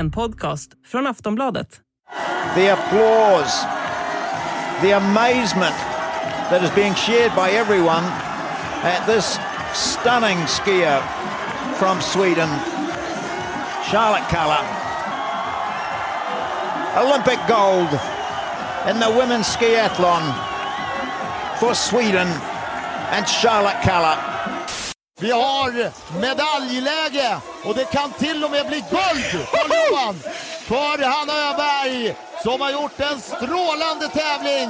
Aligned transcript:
En 0.00 0.10
podcast 0.10 0.70
från 0.86 1.06
Aftonbladet. 1.06 1.80
The 2.54 2.72
applause, 2.72 3.66
the 4.82 4.92
amazement 4.92 5.76
that 6.50 6.62
is 6.62 6.74
being 6.74 6.94
shared 6.94 7.34
by 7.34 7.56
everyone 7.56 8.06
at 8.82 9.06
this 9.06 9.38
stunning 9.74 10.38
skier 10.46 11.02
from 11.74 12.00
Sweden, 12.00 12.48
Charlotte 13.90 14.28
Kalla. 14.30 14.60
Olympic 16.96 17.38
gold 17.48 18.00
in 18.90 19.00
the 19.00 19.10
women's 19.18 19.56
skiathlon 19.56 20.22
for 21.58 21.74
Sweden 21.74 22.28
and 23.10 23.28
Charlotte 23.28 23.82
Kalla. 23.82 24.39
Vi 25.20 25.30
har 25.30 25.90
medaljläge 26.20 27.36
och 27.64 27.74
det 27.74 27.84
kan 27.84 28.12
till 28.12 28.44
och 28.44 28.50
med 28.50 28.66
bli 28.66 28.84
guld, 28.90 29.46
Johan, 29.70 30.14
för 30.70 30.96
Hanna 31.14 31.32
Öberg 31.50 32.14
som 32.42 32.60
har 32.60 32.70
gjort 32.70 33.00
en 33.00 33.20
strålande 33.20 34.08
tävling. 34.08 34.68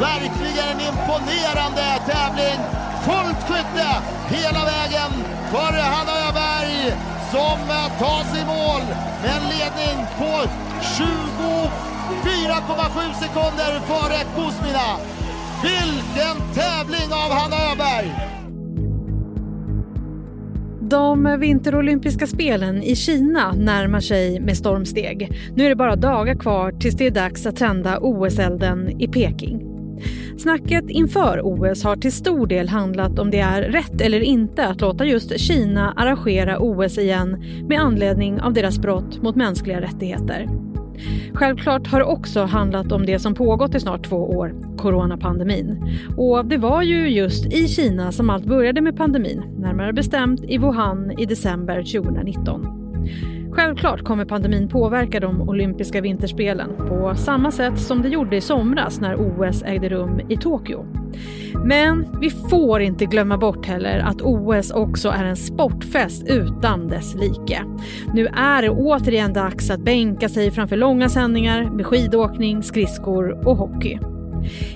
Verkligen 0.00 0.68
en 0.68 0.80
imponerande 0.80 2.00
tävling. 2.06 2.60
Fullt 3.06 3.42
skytte 3.48 3.88
hela 4.28 4.64
vägen 4.64 5.10
för 5.50 5.72
Hanna 5.94 6.12
Öberg 6.28 6.92
som 7.30 7.58
tar 7.98 8.24
sig 8.32 8.40
i 8.40 8.44
mål 8.44 8.82
med 9.22 9.36
en 9.36 9.48
ledning 9.48 10.06
på 10.18 10.32
24,7 10.80 13.14
sekunder 13.20 13.80
före 13.86 14.18
Kuzmina. 14.36 14.96
Vilken 15.62 16.36
tävling 16.54 17.12
av 17.12 17.30
Hanna 17.30 17.56
Öberg! 17.72 18.37
De 20.90 21.36
vinterolympiska 21.40 22.26
spelen 22.26 22.82
i 22.82 22.96
Kina 22.96 23.52
närmar 23.52 24.00
sig 24.00 24.40
med 24.40 24.56
stormsteg. 24.56 25.30
Nu 25.56 25.64
är 25.64 25.68
det 25.68 25.76
bara 25.76 25.96
dagar 25.96 26.34
kvar 26.34 26.72
tills 26.72 26.96
det 26.96 27.06
är 27.06 27.10
dags 27.10 27.46
att 27.46 27.56
tända 27.56 27.98
OS-elden 28.00 29.02
i 29.02 29.08
Peking. 29.08 29.62
Snacket 30.38 30.90
inför 30.90 31.40
OS 31.44 31.84
har 31.84 31.96
till 31.96 32.12
stor 32.12 32.46
del 32.46 32.68
handlat 32.68 33.18
om 33.18 33.30
det 33.30 33.40
är 33.40 33.62
rätt 33.62 34.00
eller 34.00 34.20
inte 34.20 34.66
att 34.66 34.80
låta 34.80 35.04
just 35.04 35.40
Kina 35.40 35.92
arrangera 35.96 36.58
OS 36.58 36.98
igen 36.98 37.44
med 37.68 37.80
anledning 37.80 38.40
av 38.40 38.52
deras 38.52 38.78
brott 38.78 39.22
mot 39.22 39.36
mänskliga 39.36 39.80
rättigheter. 39.80 40.67
Självklart 41.34 41.86
har 41.86 41.98
det 41.98 42.04
också 42.04 42.44
handlat 42.44 42.92
om 42.92 43.06
det 43.06 43.18
som 43.18 43.34
pågått 43.34 43.74
i 43.74 43.80
snart 43.80 44.08
två 44.08 44.16
år, 44.16 44.76
coronapandemin. 44.76 45.98
Och 46.16 46.44
det 46.44 46.56
var 46.56 46.82
ju 46.82 47.08
just 47.08 47.46
i 47.46 47.68
Kina 47.68 48.12
som 48.12 48.30
allt 48.30 48.44
började 48.44 48.80
med 48.80 48.96
pandemin, 48.96 49.42
närmare 49.58 49.92
bestämt 49.92 50.44
i 50.44 50.58
Wuhan 50.58 51.12
i 51.18 51.26
december 51.26 52.00
2019. 52.00 52.66
Självklart 53.58 54.04
kommer 54.04 54.24
pandemin 54.24 54.68
påverka 54.68 55.20
de 55.20 55.48
olympiska 55.48 56.00
vinterspelen 56.00 56.76
på 56.76 57.14
samma 57.16 57.50
sätt 57.50 57.78
som 57.78 58.02
det 58.02 58.08
gjorde 58.08 58.36
i 58.36 58.40
somras 58.40 59.00
när 59.00 59.16
OS 59.16 59.62
ägde 59.62 59.88
rum 59.88 60.20
i 60.28 60.36
Tokyo. 60.36 60.86
Men 61.64 62.20
vi 62.20 62.30
får 62.30 62.80
inte 62.80 63.04
glömma 63.04 63.38
bort 63.38 63.66
heller 63.66 63.98
att 63.98 64.22
OS 64.22 64.70
också 64.70 65.08
är 65.08 65.24
en 65.24 65.36
sportfest 65.36 66.26
utan 66.26 66.88
dess 66.88 67.14
like. 67.14 67.62
Nu 68.14 68.26
är 68.26 68.62
det 68.62 68.70
återigen 68.70 69.32
dags 69.32 69.70
att 69.70 69.80
bänka 69.80 70.28
sig 70.28 70.50
framför 70.50 70.76
långa 70.76 71.08
sändningar 71.08 71.70
med 71.70 71.86
skidåkning, 71.86 72.62
skridskor 72.62 73.48
och 73.48 73.56
hockey. 73.56 73.98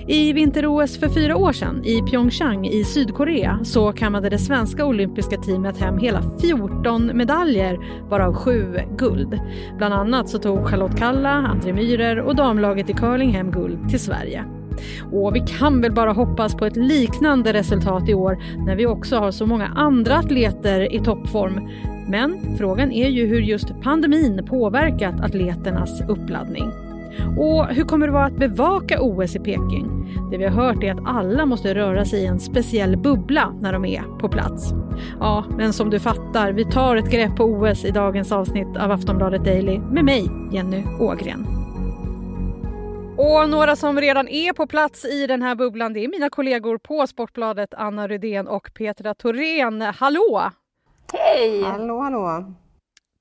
I 0.07 0.33
vinter-OS 0.33 0.97
för 0.97 1.09
fyra 1.09 1.37
år 1.37 1.53
sedan 1.53 1.85
i 1.85 2.01
Pyeongchang 2.01 2.67
i 2.67 2.83
Sydkorea 2.83 3.59
så 3.63 3.91
kammade 3.91 4.29
det 4.29 4.37
svenska 4.37 4.85
olympiska 4.85 5.37
teamet 5.37 5.77
hem 5.77 5.97
hela 5.97 6.23
14 6.41 7.11
medaljer, 7.13 7.79
varav 8.09 8.33
sju 8.33 8.79
guld. 8.97 9.39
Bland 9.77 9.93
annat 9.93 10.29
så 10.29 10.39
tog 10.39 10.67
Charlotte 10.67 10.97
Kalla, 10.97 11.29
André 11.29 11.73
Myhrer 11.73 12.19
och 12.19 12.35
damlaget 12.35 12.89
i 12.89 12.93
curling 12.93 13.31
hem 13.31 13.51
guld 13.51 13.89
till 13.89 13.99
Sverige. 13.99 14.45
Och 15.11 15.35
vi 15.35 15.39
kan 15.39 15.81
väl 15.81 15.91
bara 15.91 16.13
hoppas 16.13 16.55
på 16.55 16.65
ett 16.65 16.75
liknande 16.75 17.53
resultat 17.53 18.09
i 18.09 18.13
år 18.13 18.37
när 18.65 18.75
vi 18.75 18.85
också 18.85 19.17
har 19.17 19.31
så 19.31 19.45
många 19.45 19.67
andra 19.67 20.17
atleter 20.17 20.93
i 20.93 20.99
toppform. 20.99 21.69
Men 22.07 22.57
frågan 22.57 22.91
är 22.91 23.09
ju 23.09 23.27
hur 23.27 23.41
just 23.41 23.81
pandemin 23.81 24.45
påverkat 24.49 25.21
atleternas 25.21 26.01
uppladdning. 26.09 26.71
Och 27.37 27.65
hur 27.65 27.83
kommer 27.83 28.07
det 28.07 28.13
vara 28.13 28.25
att 28.25 28.37
bevaka 28.37 29.01
OS 29.01 29.35
i 29.35 29.39
Peking? 29.39 29.93
Det 30.31 30.37
vi 30.37 30.43
har 30.43 30.65
hört 30.65 30.83
är 30.83 30.91
att 30.91 31.05
alla 31.05 31.45
måste 31.45 31.75
röra 31.75 32.05
sig 32.05 32.23
i 32.23 32.25
en 32.25 32.39
speciell 32.39 32.97
bubbla 32.97 33.53
när 33.61 33.73
de 33.73 33.85
är 33.85 34.01
på 34.19 34.29
plats. 34.29 34.73
Ja, 35.19 35.45
men 35.57 35.73
som 35.73 35.89
du 35.89 35.99
fattar, 35.99 36.51
vi 36.51 36.65
tar 36.65 36.95
ett 36.95 37.11
grepp 37.11 37.35
på 37.35 37.43
OS 37.43 37.85
i 37.85 37.91
dagens 37.91 38.31
avsnitt 38.31 38.77
av 38.77 38.91
Aftonbladet 38.91 39.45
Daily 39.45 39.79
med 39.79 40.05
mig, 40.05 40.29
Jenny 40.51 40.83
Ågren. 40.99 41.63
Och 43.17 43.49
några 43.49 43.75
som 43.75 44.01
redan 44.01 44.27
är 44.27 44.53
på 44.53 44.67
plats 44.67 45.05
i 45.05 45.27
den 45.27 45.41
här 45.41 45.55
bubblan 45.55 45.93
det 45.93 46.03
är 46.03 46.07
mina 46.07 46.29
kollegor 46.29 46.77
på 46.77 47.07
Sportbladet 47.07 47.73
Anna 47.73 48.07
Rydén 48.07 48.47
och 48.47 48.71
Petra 48.73 49.13
Thorén. 49.13 49.81
Hallå! 49.81 50.41
Hej! 51.13 51.63
Hallå, 51.63 51.99
hallå! 51.99 52.53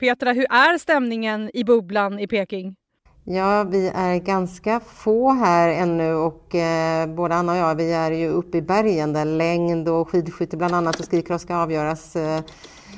Petra, 0.00 0.32
hur 0.32 0.44
är 0.50 0.78
stämningen 0.78 1.50
i 1.54 1.64
bubblan 1.64 2.18
i 2.18 2.26
Peking? 2.26 2.76
Ja, 3.24 3.64
vi 3.64 3.88
är 3.94 4.18
ganska 4.18 4.80
få 4.80 5.32
här 5.32 5.68
ännu 5.68 6.14
och 6.14 6.54
eh, 6.54 7.06
både 7.06 7.34
Anna 7.34 7.52
och 7.52 7.58
jag, 7.58 7.74
vi 7.74 7.92
är 7.92 8.10
ju 8.10 8.28
uppe 8.28 8.58
i 8.58 8.62
bergen 8.62 9.12
där 9.12 9.24
längd 9.24 9.88
och 9.88 10.08
skidskytte 10.08 10.56
bland 10.56 10.74
annat 10.74 11.00
och 11.00 11.10
skidcross 11.10 11.42
ska 11.42 11.56
avgöras 11.56 12.16
eh, 12.16 12.36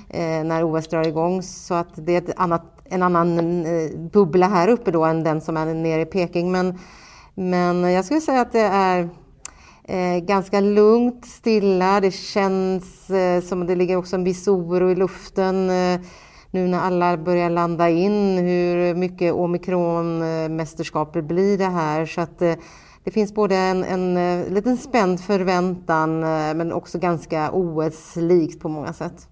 eh 0.09 0.45
när 0.45 0.65
OS 0.65 0.89
drar 0.89 1.07
igång. 1.07 1.43
Så 1.43 1.75
att 1.75 1.89
det 1.95 2.13
är 2.13 2.19
ett 2.19 2.31
annat, 2.37 2.63
en 2.84 3.03
annan 3.03 3.39
eh, 3.67 3.99
bubbla 3.99 4.49
här 4.49 4.69
uppe 4.69 4.91
då 4.91 5.05
än 5.05 5.25
den 5.25 5.41
som 5.41 5.57
är 5.57 5.75
nere 5.75 6.01
i 6.01 6.07
Peking. 6.07 6.53
Men, 6.53 6.79
men 7.34 7.93
jag 7.93 8.05
skulle 8.05 8.21
säga 8.21 8.41
att 8.41 8.53
det 8.53 8.61
är 8.61 9.09
eh, 9.84 10.19
ganska 10.19 10.61
lugnt, 10.61 11.27
stilla. 11.27 12.01
Det 12.01 12.11
känns 12.11 13.11
eh, 13.11 13.41
som 13.41 13.67
det 13.67 13.75
ligger 13.75 13.97
också 13.97 14.17
en 14.17 14.25
viss 14.25 14.49
oro 14.49 14.91
i 14.91 14.95
luften 14.95 15.71
eh, 15.71 16.01
nu 16.54 16.66
när 16.66 16.78
alla 16.78 17.16
börjar 17.16 17.50
landa 17.50 17.88
in 17.88 18.38
hur 18.38 18.94
mycket 18.94 19.32
omikronmästerskapet 19.32 21.25
blir 21.25 21.59
det 21.59 21.65
här. 21.65 22.06
Så 22.06 22.20
att 22.20 22.42
eh, 22.42 22.54
det 23.04 23.10
finns 23.10 23.34
både 23.34 23.56
en, 23.56 23.84
en, 23.84 24.16
en 24.16 24.47
eh, 24.47 24.53
liten 24.53 24.76
spänd 24.76 25.20
förväntan 25.20 26.22
eh, 26.22 26.54
men 26.54 26.72
också 26.72 26.98
ganska 26.98 27.50
OS-likt 27.53 28.62
på 28.62 28.69
många 28.69 28.92
sätt. 28.92 29.28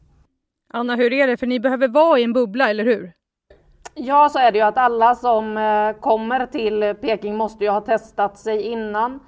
Anna, 0.73 0.97
hur 0.97 1.13
är 1.13 1.27
det? 1.27 1.37
För 1.37 1.47
ni 1.47 1.61
behöver 1.61 1.89
vara 1.89 2.19
i 2.19 2.25
en 2.25 2.33
bubbla, 2.33 2.71
eller 2.71 2.85
hur? 2.85 3.13
Ja, 3.95 4.29
så 4.29 4.39
är 4.39 4.53
det 4.53 4.59
ju 4.59 4.65
att 4.65 4.79
alla 4.79 5.15
som 5.15 5.59
kommer 6.01 6.47
till 6.47 6.95
Peking 7.01 7.37
måste 7.37 7.65
ju 7.65 7.71
ha 7.71 7.81
testat 7.81 8.39
sig 8.39 8.63
innan. 8.63 9.21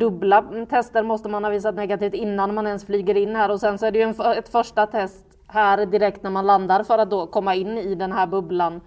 Dubbla 0.00 0.44
tester 0.70 1.02
måste 1.02 1.28
man 1.28 1.44
ha 1.44 1.50
visat 1.50 1.74
negativt 1.74 2.14
innan 2.14 2.54
man 2.54 2.66
ens 2.66 2.86
flyger 2.86 3.16
in 3.16 3.36
här 3.36 3.50
och 3.50 3.60
sen 3.60 3.78
så 3.78 3.86
är 3.86 3.90
det 3.90 3.98
ju 3.98 4.14
ett 4.38 4.48
första 4.48 4.86
test 4.86 5.27
här 5.48 5.86
direkt 5.86 6.22
när 6.22 6.30
man 6.30 6.46
landar 6.46 6.82
för 6.82 6.98
att 6.98 7.10
då 7.10 7.26
komma 7.26 7.54
in 7.54 7.78
i 7.78 7.94
den 7.94 8.12
här 8.12 8.26
bubblan 8.26 8.80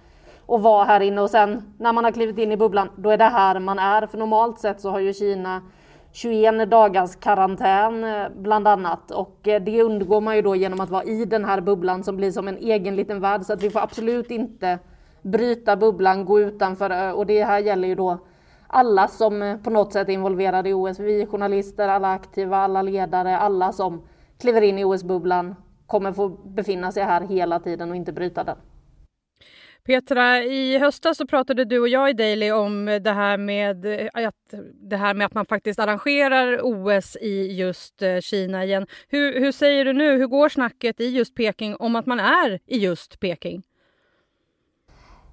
och 0.45 0.61
vara 0.61 0.85
här 0.85 0.99
inne 0.99 1.21
och 1.21 1.29
sen 1.29 1.73
när 1.77 1.93
man 1.93 2.03
har 2.03 2.11
klivit 2.11 2.37
in 2.37 2.51
i 2.51 2.57
bubblan 2.57 2.89
då 2.95 3.09
är 3.09 3.17
det 3.17 3.23
här 3.23 3.59
man 3.59 3.79
är. 3.79 4.07
För 4.07 4.17
normalt 4.17 4.59
sett 4.59 4.81
så 4.81 4.89
har 4.89 4.99
ju 4.99 5.13
Kina 5.13 5.61
21 6.11 6.69
dagars 6.69 7.15
karantän 7.15 8.03
eh, 8.03 8.29
bland 8.35 8.67
annat 8.67 9.11
och 9.11 9.47
eh, 9.47 9.61
det 9.61 9.81
undgår 9.81 10.21
man 10.21 10.35
ju 10.35 10.41
då 10.41 10.55
genom 10.55 10.79
att 10.79 10.89
vara 10.89 11.03
i 11.03 11.25
den 11.25 11.45
här 11.45 11.61
bubblan 11.61 12.03
som 12.03 12.17
blir 12.17 12.31
som 12.31 12.47
en 12.47 12.57
egen 12.57 12.95
liten 12.95 13.19
värld 13.21 13.43
så 13.43 13.53
att 13.53 13.63
vi 13.63 13.69
får 13.69 13.79
absolut 13.79 14.31
inte 14.31 14.79
bryta 15.21 15.75
bubblan, 15.75 16.25
gå 16.25 16.39
utanför 16.39 16.89
eh, 16.89 17.11
och 17.11 17.25
det 17.25 17.43
här 17.43 17.59
gäller 17.59 17.87
ju 17.87 17.95
då 17.95 18.17
alla 18.67 19.07
som 19.07 19.59
på 19.63 19.69
något 19.69 19.93
sätt 19.93 20.09
är 20.09 20.13
involverade 20.13 20.69
i 20.69 20.73
OS. 20.73 20.99
Vi 20.99 21.25
journalister, 21.25 21.87
alla 21.87 22.11
aktiva, 22.11 22.57
alla 22.57 22.81
ledare, 22.81 23.37
alla 23.37 23.71
som 23.71 24.01
kliver 24.39 24.61
in 24.61 24.79
i 24.79 24.85
OS-bubblan 24.85 25.55
kommer 25.91 26.13
få 26.13 26.29
befinna 26.29 26.91
sig 26.91 27.03
här 27.03 27.21
hela 27.21 27.59
tiden 27.59 27.89
och 27.89 27.95
inte 27.95 28.11
bryta 28.11 28.43
den. 28.43 28.57
Petra, 29.83 30.43
i 30.43 30.77
höstas 30.77 31.17
så 31.17 31.27
pratade 31.27 31.65
du 31.65 31.79
och 31.79 31.87
jag 31.87 32.09
i 32.09 32.13
Daily 32.13 32.51
om 32.51 32.85
det 32.85 33.11
här 33.11 33.37
med 33.37 33.85
att, 34.13 34.53
det 34.89 34.97
här 34.97 35.13
med 35.13 35.25
att 35.25 35.33
man 35.33 35.45
faktiskt 35.45 35.79
arrangerar 35.79 36.59
OS 36.63 37.15
i 37.21 37.55
just 37.55 38.01
eh, 38.01 38.19
Kina 38.19 38.65
igen. 38.65 38.87
Hur, 39.07 39.39
hur 39.39 39.51
säger 39.51 39.85
du 39.85 39.93
nu? 39.93 40.17
Hur 40.17 40.27
går 40.27 40.49
snacket 40.49 40.99
i 40.99 41.05
just 41.05 41.35
Peking 41.35 41.75
om 41.75 41.95
att 41.95 42.05
man 42.05 42.19
är 42.19 42.59
i 42.65 42.77
just 42.77 43.19
Peking? 43.19 43.63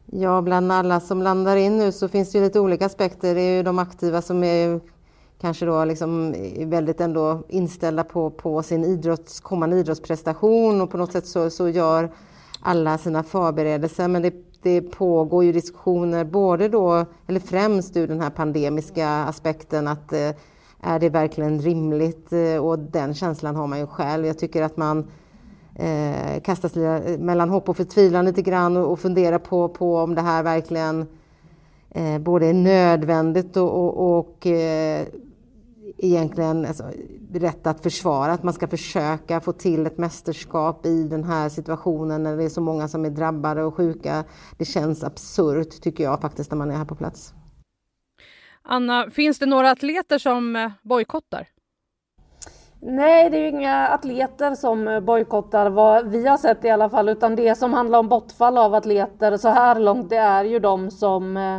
Ja, 0.07 0.43
bland 0.43 0.73
alla 0.73 1.01
som 1.01 1.23
landar 1.23 1.57
in 1.57 1.79
nu 1.79 1.93
så 1.93 2.09
finns 2.09 2.33
det 2.33 2.41
lite 2.41 2.61
olika 2.61 2.87
aspekter. 2.87 3.35
Det 3.35 3.41
är 3.41 3.57
ju 3.57 3.63
de 3.63 3.79
aktiva 3.79 4.23
som 4.23 4.45
är 4.45 4.81
kanske 5.41 5.67
då 5.67 5.85
liksom 5.85 6.35
väldigt 6.59 7.01
ändå 7.01 7.43
inställda 7.49 8.05
på, 8.05 8.31
på 8.31 8.63
sin 8.63 8.85
idrotts, 8.85 9.41
kommande 9.41 9.77
idrottsprestation 9.77 10.81
och 10.81 10.91
på 10.91 10.97
något 10.97 11.13
sätt 11.13 11.27
så, 11.27 11.51
så 11.51 11.69
gör 11.69 12.11
alla 12.61 12.99
sina 12.99 13.23
förberedelser. 13.23 14.09
Men 14.09 14.23
det, 14.23 14.35
det 14.63 14.81
pågår 14.81 15.45
ju 15.45 15.53
diskussioner 15.53 16.25
både 16.25 16.69
då, 16.69 17.07
eller 17.27 17.41
främst 17.41 17.97
ur 17.97 18.09
den 18.09 18.21
här 18.21 18.31
pandemiska 18.31 19.09
aspekten 19.09 19.89
att 19.89 20.13
eh, 20.13 20.31
är 20.81 20.99
det 20.99 21.09
verkligen 21.09 21.61
rimligt? 21.61 22.33
Eh, 22.33 22.57
och 22.57 22.79
den 22.79 23.15
känslan 23.15 23.57
har 23.57 23.67
man 23.67 23.79
ju 23.79 23.87
själv. 23.87 24.27
Jag 24.27 24.39
tycker 24.39 24.63
att 24.63 24.77
man 24.77 25.11
eh, 25.75 26.41
kastas 26.43 26.75
mellan 27.19 27.51
hopp 27.51 27.69
och 27.69 27.77
förtvivlan 27.77 28.25
lite 28.25 28.43
grann 28.43 28.77
och, 28.77 28.93
och 28.93 29.01
funderar 29.01 29.39
på, 29.39 29.69
på 29.69 29.97
om 29.97 30.15
det 30.15 30.23
här 30.23 30.43
verkligen 30.43 31.07
eh, 31.91 32.19
både 32.19 32.47
är 32.47 32.55
nödvändigt 32.55 33.57
och, 33.57 33.71
och, 33.71 34.19
och 34.19 34.47
eh, 34.47 35.07
egentligen 35.99 36.67
alltså, 36.67 36.85
rätt 37.33 37.67
att 37.67 37.83
försvara, 37.83 38.33
att 38.33 38.43
man 38.43 38.55
ska 38.55 38.69
försöka 38.69 39.41
få 39.41 39.53
till 39.53 39.87
ett 39.87 39.99
mästerskap 39.99 40.87
i 40.87 41.09
den 41.09 41.25
här 41.25 41.49
situationen 41.49 42.23
när 42.23 42.37
det 42.37 42.45
är 42.45 42.49
så 42.49 42.61
många 42.61 42.89
som 42.89 43.05
är 43.05 43.11
drabbade 43.11 43.63
och 43.63 43.75
sjuka. 43.75 44.25
Det 44.59 44.65
känns 44.65 45.05
absurt 45.05 45.83
tycker 45.83 46.05
jag 46.05 46.21
faktiskt 46.21 46.51
när 46.51 46.59
man 46.59 46.71
är 46.71 46.77
här 46.77 46.85
på 46.85 46.95
plats. 46.95 47.35
Anna, 48.63 49.11
finns 49.11 49.39
det 49.39 49.47
några 49.47 49.71
atleter 49.71 50.19
som 50.19 50.57
eh, 50.57 50.71
bojkottar? 50.83 51.49
Nej, 52.81 53.31
det 53.31 53.37
är 53.37 53.41
ju 53.41 53.49
inga 53.49 53.89
atleter 53.89 54.55
som 54.55 55.03
bojkottar 55.07 55.71
vad 55.71 56.09
vi 56.09 56.27
har 56.27 56.37
sett 56.37 56.65
i 56.65 56.71
alla 56.71 56.91
fall, 56.91 57.09
utan 57.09 57.37
det 57.37 57.55
som 57.55 57.73
handlar 57.73 57.99
om 57.99 58.09
bortfall 58.09 58.59
av 58.59 58.75
atleter 58.75 59.37
så 59.37 59.49
här 59.49 59.81
långt, 59.81 60.11
det 60.11 60.17
är 60.17 60.45
ju 60.45 60.59
de 60.59 60.91
som 60.91 61.37
eh, 61.37 61.59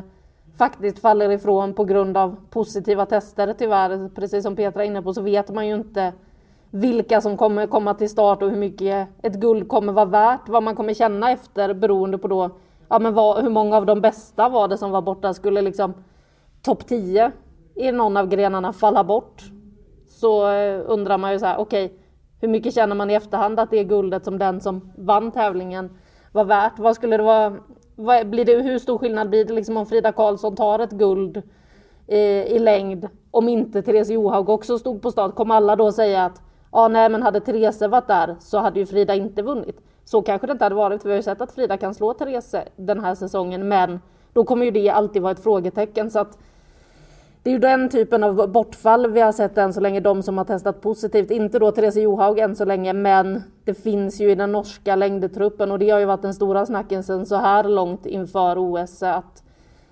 faktiskt 0.59 0.99
faller 0.99 1.31
ifrån 1.31 1.73
på 1.73 1.83
grund 1.83 2.17
av 2.17 2.35
positiva 2.49 3.05
tester 3.05 3.55
tyvärr. 3.57 4.09
Precis 4.15 4.43
som 4.43 4.55
Petra 4.55 4.83
är 4.83 4.87
inne 4.87 5.01
på 5.01 5.13
så 5.13 5.21
vet 5.21 5.53
man 5.53 5.67
ju 5.67 5.75
inte 5.75 6.13
vilka 6.71 7.21
som 7.21 7.37
kommer 7.37 7.67
komma 7.67 7.93
till 7.93 8.09
start 8.09 8.41
och 8.41 8.49
hur 8.49 8.57
mycket 8.57 9.07
ett 9.21 9.35
guld 9.35 9.67
kommer 9.67 9.93
vara 9.93 10.05
värt. 10.05 10.49
Vad 10.49 10.63
man 10.63 10.75
kommer 10.75 10.93
känna 10.93 11.31
efter 11.31 11.73
beroende 11.73 12.17
på 12.17 12.27
då 12.27 12.49
ja, 12.89 12.99
men 12.99 13.13
vad, 13.13 13.43
hur 13.43 13.49
många 13.49 13.77
av 13.77 13.85
de 13.85 14.01
bästa 14.01 14.49
var 14.49 14.67
det 14.67 14.77
som 14.77 14.91
var 14.91 15.01
borta. 15.01 15.33
Skulle 15.33 15.61
liksom 15.61 15.93
topp 16.61 16.87
10 16.87 17.31
i 17.75 17.91
någon 17.91 18.17
av 18.17 18.27
grenarna 18.27 18.73
falla 18.73 19.03
bort 19.03 19.43
så 20.07 20.51
eh, 20.51 20.81
undrar 20.87 21.17
man 21.17 21.31
ju 21.31 21.39
så 21.39 21.45
här, 21.45 21.57
okej, 21.57 21.85
okay, 21.85 21.97
hur 22.41 22.47
mycket 22.47 22.73
känner 22.73 22.95
man 22.95 23.09
i 23.09 23.13
efterhand 23.13 23.59
att 23.59 23.71
det 23.71 23.83
guldet 23.83 24.25
som 24.25 24.39
den 24.39 24.61
som 24.61 24.91
vann 24.97 25.31
tävlingen 25.31 25.97
var 26.31 26.45
värt? 26.45 26.79
Vad 26.79 26.95
skulle 26.95 27.17
det 27.17 27.23
vara? 27.23 27.57
Vad, 28.01 28.29
blir 28.29 28.45
det, 28.45 28.61
hur 28.61 28.79
stor 28.79 28.97
skillnad 28.97 29.29
blir 29.29 29.45
det 29.45 29.53
liksom 29.53 29.77
om 29.77 29.85
Frida 29.85 30.11
Karlsson 30.11 30.55
tar 30.55 30.79
ett 30.79 30.91
guld 30.91 31.41
i, 32.07 32.17
i 32.55 32.59
längd 32.59 33.07
om 33.31 33.49
inte 33.49 33.81
Therese 33.81 34.09
Johaug 34.09 34.49
också 34.49 34.79
stod 34.79 35.01
på 35.01 35.11
start? 35.11 35.35
Kommer 35.35 35.55
alla 35.55 35.75
då 35.75 35.91
säga 35.91 36.25
att 36.25 36.41
ja, 36.71 36.87
nej, 36.87 37.09
men 37.09 37.23
hade 37.23 37.39
Therese 37.39 37.81
varit 37.81 38.07
där 38.07 38.35
så 38.39 38.57
hade 38.57 38.79
ju 38.79 38.85
Frida 38.85 39.15
inte 39.15 39.41
vunnit. 39.41 39.81
Så 40.05 40.21
kanske 40.21 40.47
det 40.47 40.51
inte 40.51 40.65
hade 40.65 40.75
varit. 40.75 41.05
Vi 41.05 41.09
har 41.09 41.15
ju 41.15 41.23
sett 41.23 41.41
att 41.41 41.51
Frida 41.51 41.77
kan 41.77 41.93
slå 41.93 42.13
Therese 42.13 42.55
den 42.75 42.99
här 42.99 43.15
säsongen, 43.15 43.67
men 43.67 43.99
då 44.33 44.43
kommer 44.43 44.65
ju 44.65 44.71
det 44.71 44.89
alltid 44.89 45.21
vara 45.21 45.31
ett 45.31 45.43
frågetecken. 45.43 46.11
Så 46.11 46.19
att 46.19 46.37
det 47.43 47.49
är 47.49 47.53
ju 47.53 47.59
den 47.59 47.89
typen 47.89 48.23
av 48.23 48.51
bortfall 48.51 49.11
vi 49.11 49.21
har 49.21 49.31
sett 49.31 49.57
än 49.57 49.73
så 49.73 49.79
länge, 49.79 49.99
de 49.99 50.23
som 50.23 50.37
har 50.37 50.45
testat 50.45 50.81
positivt. 50.81 51.31
Inte 51.31 51.59
då 51.59 51.71
Therese 51.71 51.95
Johaug 51.95 52.39
än 52.39 52.55
så 52.55 52.65
länge, 52.65 52.93
men 52.93 53.43
det 53.63 53.73
finns 53.73 54.21
ju 54.21 54.31
i 54.31 54.35
den 54.35 54.51
norska 54.51 54.95
längdtruppen 54.95 55.71
och 55.71 55.79
det 55.79 55.89
har 55.89 55.99
ju 55.99 56.05
varit 56.05 56.21
den 56.21 56.33
stora 56.33 56.65
snacken 56.65 57.03
sen 57.03 57.25
så 57.25 57.35
här 57.35 57.63
långt 57.63 58.05
inför 58.05 58.57
OS 58.57 59.03
att 59.03 59.43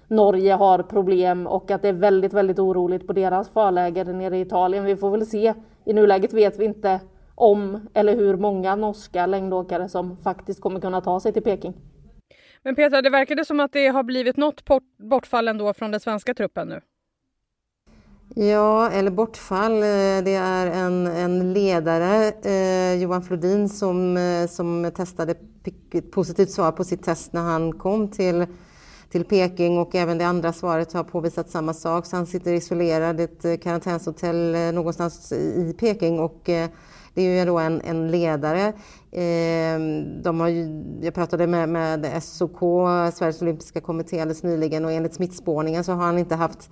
Norge 0.08 0.54
har 0.54 0.84
problem 0.84 1.48
och 1.48 1.72
att 1.72 1.82
det 1.82 1.88
är 1.88 1.94
väldigt, 1.94 2.34
väldigt 2.34 2.60
oroligt 2.60 3.08
på 3.08 3.14
deras 3.14 3.50
förläger 3.50 4.06
nere 4.06 4.38
i 4.38 4.42
Italien. 4.42 4.86
Vi 4.86 4.96
får 4.96 5.12
väl 5.12 5.26
se. 5.26 5.54
I 5.86 5.94
nuläget 5.94 6.34
vet 6.34 6.60
vi 6.60 6.66
inte 6.66 7.00
om 7.36 7.88
eller 7.94 8.16
hur 8.16 8.38
många 8.38 8.76
norska 8.76 9.26
längdåkare 9.26 9.90
som 9.90 10.18
faktiskt 10.18 10.62
kommer 10.62 10.80
kunna 10.80 11.02
ta 11.02 11.20
sig 11.20 11.34
till 11.34 11.44
Peking. 11.44 11.74
Men 12.64 12.76
Petra, 12.76 13.02
det 13.02 13.10
verkade 13.10 13.46
som 13.46 13.60
att 13.60 13.74
det 13.74 13.88
har 13.88 14.04
blivit 14.04 14.38
något 14.38 14.64
bortfall 14.98 15.48
ändå 15.48 15.74
från 15.74 15.92
den 15.92 16.00
svenska 16.00 16.34
truppen 16.34 16.68
nu. 16.68 16.82
Ja, 18.40 18.90
eller 18.90 19.12
bortfall. 19.12 19.74
Eh, 19.74 20.24
det 20.24 20.36
är 20.36 20.68
en, 20.68 21.08
en 21.08 21.54
ledare, 21.54 22.32
eh, 22.44 23.02
Johan 23.02 23.22
Flodin, 23.24 23.70
som, 23.70 24.18
eh, 24.18 24.48
som 24.48 24.92
testade 24.96 25.32
ett 25.32 26.12
positivt 26.12 26.52
svar 26.52 26.72
på 26.72 26.84
sitt 26.84 27.04
test 27.04 27.34
när 27.34 27.42
han 27.42 27.74
kom 27.74 28.08
till, 28.08 28.46
till 29.12 29.26
Peking 29.26 29.78
och 29.78 29.96
även 29.96 30.18
det 30.18 30.28
andra 30.28 30.54
svaret 30.54 30.94
har 30.94 31.04
påvisat 31.04 31.50
samma 31.50 31.74
sak. 31.74 32.06
Så 32.06 32.16
han 32.16 32.26
sitter 32.26 32.54
isolerad 32.54 33.20
i 33.20 33.24
ett 33.24 33.46
eh, 33.46 33.58
karantänshotell 33.58 34.74
någonstans 34.74 35.32
i 35.32 35.76
Peking 35.80 36.20
och 36.20 36.50
eh, 36.50 36.70
det 37.14 37.22
är 37.22 37.40
ju 37.40 37.46
då 37.46 37.60
en, 37.60 37.82
en 37.82 38.12
ledare. 38.12 38.68
Eh, 39.12 39.80
de 40.24 40.40
har 40.40 40.48
ju, 40.48 40.84
jag 41.02 41.14
pratade 41.14 41.48
med, 41.48 41.70
med 41.70 42.24
SOK, 42.24 42.60
Sveriges 43.14 43.42
olympiska 43.42 43.82
kommitté, 43.82 44.20
alldeles 44.20 44.44
nyligen 44.44 44.86
och 44.86 44.92
enligt 44.92 45.14
smittspårningen 45.14 45.84
så 45.84 45.92
har 45.92 46.06
han 46.06 46.18
inte 46.18 46.36
haft 46.36 46.70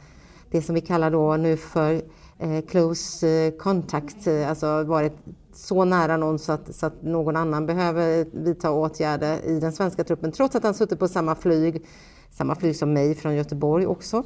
det 0.56 0.62
som 0.62 0.76
vi 0.76 0.82
kallar 0.82 1.12
då 1.12 1.38
nu 1.38 1.58
för 1.58 2.02
eh, 2.40 2.62
close 2.68 3.28
eh, 3.28 3.52
contact, 3.52 4.28
eh, 4.28 4.50
alltså 4.50 4.84
varit 4.84 5.14
så 5.54 5.86
nära 5.86 6.18
någon 6.18 6.40
så 6.40 6.52
att, 6.52 6.76
så 6.76 6.86
att 6.86 7.04
någon 7.04 7.36
annan 7.36 7.66
behöver 7.66 8.26
vidta 8.32 8.72
åtgärder 8.72 9.46
i 9.46 9.60
den 9.60 9.72
svenska 9.72 10.04
truppen 10.04 10.32
trots 10.32 10.56
att 10.56 10.64
han 10.64 10.74
suttit 10.74 11.00
på 11.00 11.08
samma 11.08 11.36
flyg, 11.36 11.86
samma 12.32 12.56
flyg 12.56 12.76
som 12.76 12.94
mig 12.94 13.16
från 13.16 13.36
Göteborg 13.36 13.88
också. 13.88 14.24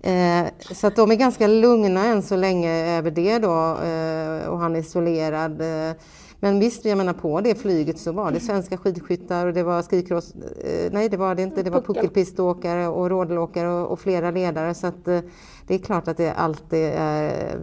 Eh, 0.00 0.46
så 0.72 0.86
att 0.86 0.96
de 0.96 1.10
är 1.10 1.14
ganska 1.14 1.46
lugna 1.46 2.04
än 2.04 2.22
så 2.22 2.36
länge 2.36 2.98
över 2.98 3.10
det 3.10 3.38
då 3.38 3.78
eh, 3.84 4.48
och 4.48 4.58
han 4.58 4.76
är 4.76 4.80
isolerad. 4.80 5.60
Eh, 5.60 5.96
men 6.46 6.58
visst, 6.58 6.84
jag 6.84 6.98
menar 6.98 7.12
på 7.12 7.40
det 7.40 7.54
flyget 7.54 7.98
så 7.98 8.12
var 8.12 8.32
det 8.32 8.40
svenska 8.40 8.76
skidskyttar 8.76 9.46
och 9.46 9.52
det 9.52 9.62
var 9.62 9.82
skikross, 9.82 10.34
eh, 10.34 10.92
nej 10.92 11.08
det 11.08 11.16
var 11.16 11.34
det 11.34 11.42
inte, 11.42 11.62
det 11.62 11.70
var 11.70 11.80
puckelpiståkare 11.80 12.88
och 12.88 13.10
rådlåkare 13.10 13.68
och, 13.68 13.90
och, 13.90 14.00
flera 14.00 14.30
ledare. 14.30 14.74
Så 14.74 14.86
att 14.86 15.08
eh, 15.08 15.20
det 15.66 15.74
är 15.74 15.78
klart 15.78 16.08
att 16.08 16.16
det 16.16 16.32
alltid 16.32 16.84
är 16.94 17.58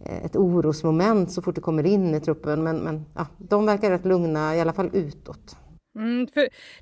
eh, 0.00 0.24
ett 0.24 0.36
orosmoment 0.36 1.32
så 1.32 1.42
fort 1.42 1.54
det 1.54 1.60
kommer 1.60 1.86
in 1.86 2.14
i 2.14 2.20
truppen. 2.20 2.62
Men, 2.62 2.76
men 2.76 3.04
ja, 3.14 3.26
de 3.38 3.66
verkar 3.66 3.90
rätt 3.90 4.04
lugna, 4.04 4.56
i 4.56 4.60
alla 4.60 4.72
fall 4.72 4.90
utåt. 4.92 5.56
Mm, 5.96 6.26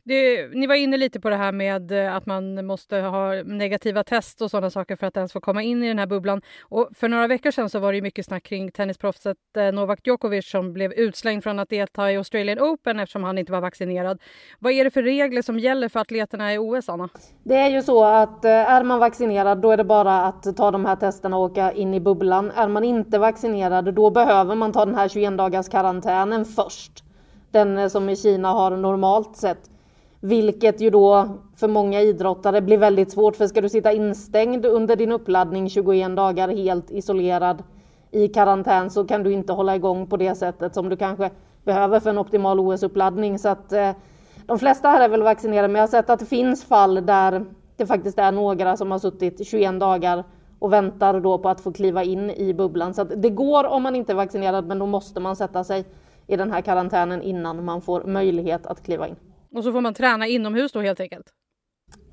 det, 0.05 0.49
ni 0.55 0.67
var 0.67 0.75
inne 0.75 0.97
lite 0.97 1.21
på 1.21 1.31
det 1.31 1.37
här 1.37 1.53
med 1.53 1.93
eh, 1.93 2.17
att 2.17 2.27
man 2.27 2.67
måste 2.67 2.97
ha 2.97 3.43
negativa 3.43 4.05
test 4.05 4.43
och 4.43 4.51
sådana 4.51 4.71
saker 4.71 4.97
för 4.97 5.07
att 5.07 5.17
ens 5.17 5.33
få 5.33 5.41
komma 5.41 5.63
in 5.63 5.83
i 5.83 5.89
den 5.89 5.99
här 5.99 6.07
bubblan. 6.07 6.43
Och 6.63 6.89
för 6.95 7.09
några 7.09 7.27
veckor 7.27 7.51
sedan 7.51 7.71
så 7.71 7.79
var 7.79 7.93
det 7.93 8.03
mycket 8.03 8.27
snack 8.27 8.43
kring 8.43 8.71
tennisproffset 8.71 9.37
eh, 9.57 9.73
Novak 9.73 10.01
Djokovic 10.07 10.51
som 10.51 10.73
blev 10.73 10.93
utslängd 10.93 11.43
från 11.43 11.59
att 11.59 11.69
delta 11.69 12.13
i 12.13 12.17
Australian 12.17 12.59
Open 12.59 13.01
eftersom 13.01 13.25
han 13.25 13.39
inte 13.39 13.53
var 13.53 13.61
vaccinerad. 13.61 14.23
Vad 14.59 14.73
är 14.73 14.85
det 14.85 14.91
för 14.91 15.03
regler 15.03 15.43
som 15.43 15.59
gäller 15.59 15.89
för 15.89 16.01
atleterna 16.01 16.55
i 16.55 16.59
OS, 16.59 16.89
Anna? 16.89 17.09
Det 17.43 17.57
är 17.57 17.71
ju 17.71 17.83
så 17.83 18.05
att 18.05 18.45
eh, 18.45 18.51
är 18.51 18.85
man 18.85 18.99
vaccinerad 18.99 19.59
då 19.59 19.71
är 19.71 19.77
det 19.77 19.85
bara 19.85 20.25
att 20.25 20.57
ta 20.57 20.71
de 20.71 20.85
här 20.85 20.97
testerna 20.97 21.37
och 21.37 21.43
åka 21.43 21.73
in 21.73 21.95
i 21.95 22.01
bubblan. 22.01 22.51
Är 22.51 22.69
man 22.69 22.85
inte 22.85 23.19
vaccinerad 23.19 23.95
då 23.95 24.11
behöver 24.11 24.55
man 24.55 24.73
ta 24.73 24.85
den 24.87 24.95
här 24.95 25.09
21 25.09 25.39
dagars 25.39 25.69
karantänen 25.69 26.45
först 26.45 27.05
den 27.53 27.79
eh, 27.79 27.89
som 27.89 28.09
i 28.09 28.17
Kina 28.17 28.49
har 28.49 28.71
normalt 28.71 29.37
sett. 29.37 29.71
Vilket 30.21 30.81
ju 30.81 30.91
då 30.91 31.29
för 31.57 31.69
många 31.69 32.01
idrottare 32.01 32.61
blir 32.61 32.79
väldigt 32.79 33.13
svårt 33.13 33.37
för 33.37 33.47
ska 33.47 33.61
du 33.61 33.69
sitta 33.69 33.93
instängd 33.93 34.67
under 34.67 34.97
din 34.97 35.13
uppladdning 35.13 35.71
21 35.71 36.17
dagar 36.17 36.49
helt 36.49 36.91
isolerad 36.91 37.63
i 38.11 38.29
karantän 38.29 38.91
så 38.91 39.05
kan 39.05 39.23
du 39.23 39.33
inte 39.33 39.53
hålla 39.53 39.77
igång 39.77 40.07
på 40.07 40.17
det 40.17 40.35
sättet 40.35 40.75
som 40.75 40.89
du 40.89 40.97
kanske 40.97 41.31
behöver 41.65 42.01
för 42.01 42.11
en 42.11 42.19
optimal 42.19 42.61
OS-uppladdning. 42.61 43.39
Så 43.39 43.49
att 43.49 43.73
eh, 43.73 43.91
de 44.47 44.59
flesta 44.59 44.89
här 44.89 45.01
är 45.01 45.09
väl 45.09 45.23
vaccinerade 45.23 45.69
men 45.69 45.75
jag 45.75 45.83
har 45.83 45.91
sett 45.91 46.11
att 46.11 46.21
det 46.21 46.27
finns 46.27 46.65
fall 46.65 47.07
där 47.07 47.45
det 47.77 47.87
faktiskt 47.87 48.19
är 48.19 48.33
några 48.33 48.77
som 48.77 48.91
har 48.91 48.99
suttit 48.99 49.47
21 49.47 49.81
dagar 49.81 50.25
och 50.59 50.73
väntar 50.73 51.21
då 51.21 51.39
på 51.39 51.49
att 51.49 51.61
få 51.61 51.73
kliva 51.73 52.05
in 52.05 52.31
i 52.31 52.55
bubblan. 52.55 52.95
Så 52.95 53.05
det 53.05 53.31
går 53.31 53.65
om 53.65 53.83
man 53.83 53.97
inte 53.97 54.13
är 54.13 54.17
vaccinerad 54.17 54.67
men 54.67 54.79
då 54.79 54.87
måste 54.87 55.21
man 55.21 55.37
sätta 55.37 55.65
sig 55.65 55.85
i 56.27 56.37
den 56.37 56.53
här 56.53 56.61
karantänen 56.61 57.23
innan 57.23 57.65
man 57.65 57.83
får 57.83 58.05
möjlighet 58.05 58.67
att 58.67 58.83
kliva 58.83 59.09
in. 59.09 59.17
Och 59.55 59.65
så 59.65 59.73
får 59.73 59.81
man 59.81 59.95
träna 59.95 60.27
inomhus 60.27 60.73
då 60.73 60.81
helt 60.81 61.01
enkelt? 61.01 61.27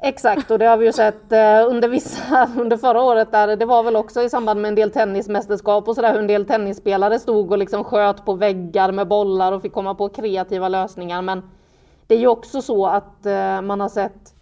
Exakt, 0.02 0.52
och 0.52 0.60
det 0.60 0.66
har 0.66 0.78
vi 0.78 0.86
ju 0.86 0.92
sett 0.92 1.32
eh, 1.32 1.68
under 1.68 1.90
vissa, 1.90 2.50
under 2.58 2.78
förra 2.78 3.02
året 3.02 3.32
där, 3.32 3.56
det 3.56 3.66
var 3.66 3.84
väl 3.84 3.96
också 3.96 4.22
i 4.22 4.30
samband 4.30 4.62
med 4.62 4.70
en 4.70 4.76
del 4.76 4.92
tennismästerskap 4.92 5.88
och 5.88 5.96
sådär, 5.96 6.12
hur 6.12 6.20
en 6.20 6.28
del 6.28 6.46
tennisspelare 6.46 7.20
stod 7.20 7.52
och 7.52 7.58
liksom 7.58 7.84
sköt 7.84 8.26
på 8.26 8.34
väggar 8.34 8.92
med 8.92 9.08
bollar 9.08 9.52
och 9.52 9.62
fick 9.62 9.74
komma 9.74 9.96
på 9.96 10.10
kreativa 10.10 10.70
lösningar. 10.70 11.22
Men 11.22 11.50
det 12.08 12.16
är 12.16 12.20
ju 12.20 12.28
också 12.28 12.62
så 12.62 12.88
att 12.88 13.26
eh, 13.26 13.62
man 13.62 13.80
har 13.80 13.90
sett 13.90 14.36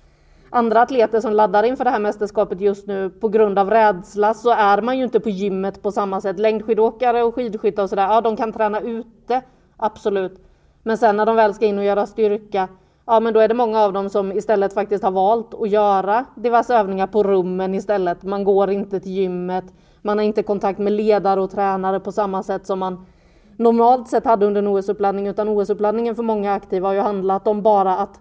andra 0.49 0.81
atleter 0.81 1.21
som 1.21 1.33
laddar 1.33 1.63
inför 1.63 1.83
det 1.83 1.89
här 1.89 1.99
mästerskapet 1.99 2.61
just 2.61 2.87
nu 2.87 3.09
på 3.09 3.29
grund 3.29 3.59
av 3.59 3.69
rädsla 3.69 4.33
så 4.33 4.49
är 4.49 4.81
man 4.81 4.97
ju 4.97 5.03
inte 5.03 5.19
på 5.19 5.29
gymmet 5.29 5.81
på 5.81 5.91
samma 5.91 6.21
sätt. 6.21 6.39
Längdskidåkare 6.39 7.23
och 7.23 7.35
skidskyttar 7.35 7.83
och 7.83 7.89
sådär, 7.89 8.07
ja 8.07 8.21
de 8.21 8.35
kan 8.35 8.53
träna 8.53 8.81
ute 8.81 9.41
Absolut. 9.77 10.41
Men 10.83 10.97
sen 10.97 11.17
när 11.17 11.25
de 11.25 11.35
väl 11.35 11.53
ska 11.53 11.65
in 11.65 11.77
och 11.77 11.83
göra 11.83 12.05
styrka, 12.05 12.67
ja 13.05 13.19
men 13.19 13.33
då 13.33 13.39
är 13.39 13.47
det 13.47 13.53
många 13.53 13.81
av 13.81 13.93
dem 13.93 14.09
som 14.09 14.31
istället 14.31 14.73
faktiskt 14.73 15.03
har 15.03 15.11
valt 15.11 15.53
att 15.53 15.69
göra 15.69 16.25
diverse 16.35 16.75
övningar 16.75 17.07
på 17.07 17.23
rummen 17.23 17.75
istället. 17.75 18.23
Man 18.23 18.43
går 18.43 18.69
inte 18.69 18.99
till 18.99 19.11
gymmet, 19.11 19.65
man 20.01 20.17
har 20.17 20.25
inte 20.25 20.43
kontakt 20.43 20.79
med 20.79 20.93
ledare 20.93 21.41
och 21.41 21.51
tränare 21.51 21.99
på 21.99 22.11
samma 22.11 22.43
sätt 22.43 22.65
som 22.65 22.79
man 22.79 23.05
normalt 23.57 24.07
sett 24.07 24.25
hade 24.25 24.45
under 24.45 24.61
en 24.61 24.67
OS-uppladdning, 24.67 25.27
utan 25.27 25.49
OS-uppladdningen 25.49 26.15
för 26.15 26.23
många 26.23 26.53
aktiva 26.53 26.87
har 26.87 26.93
ju 26.93 26.99
handlat 26.99 27.47
om 27.47 27.61
bara 27.61 27.97
att 27.97 28.19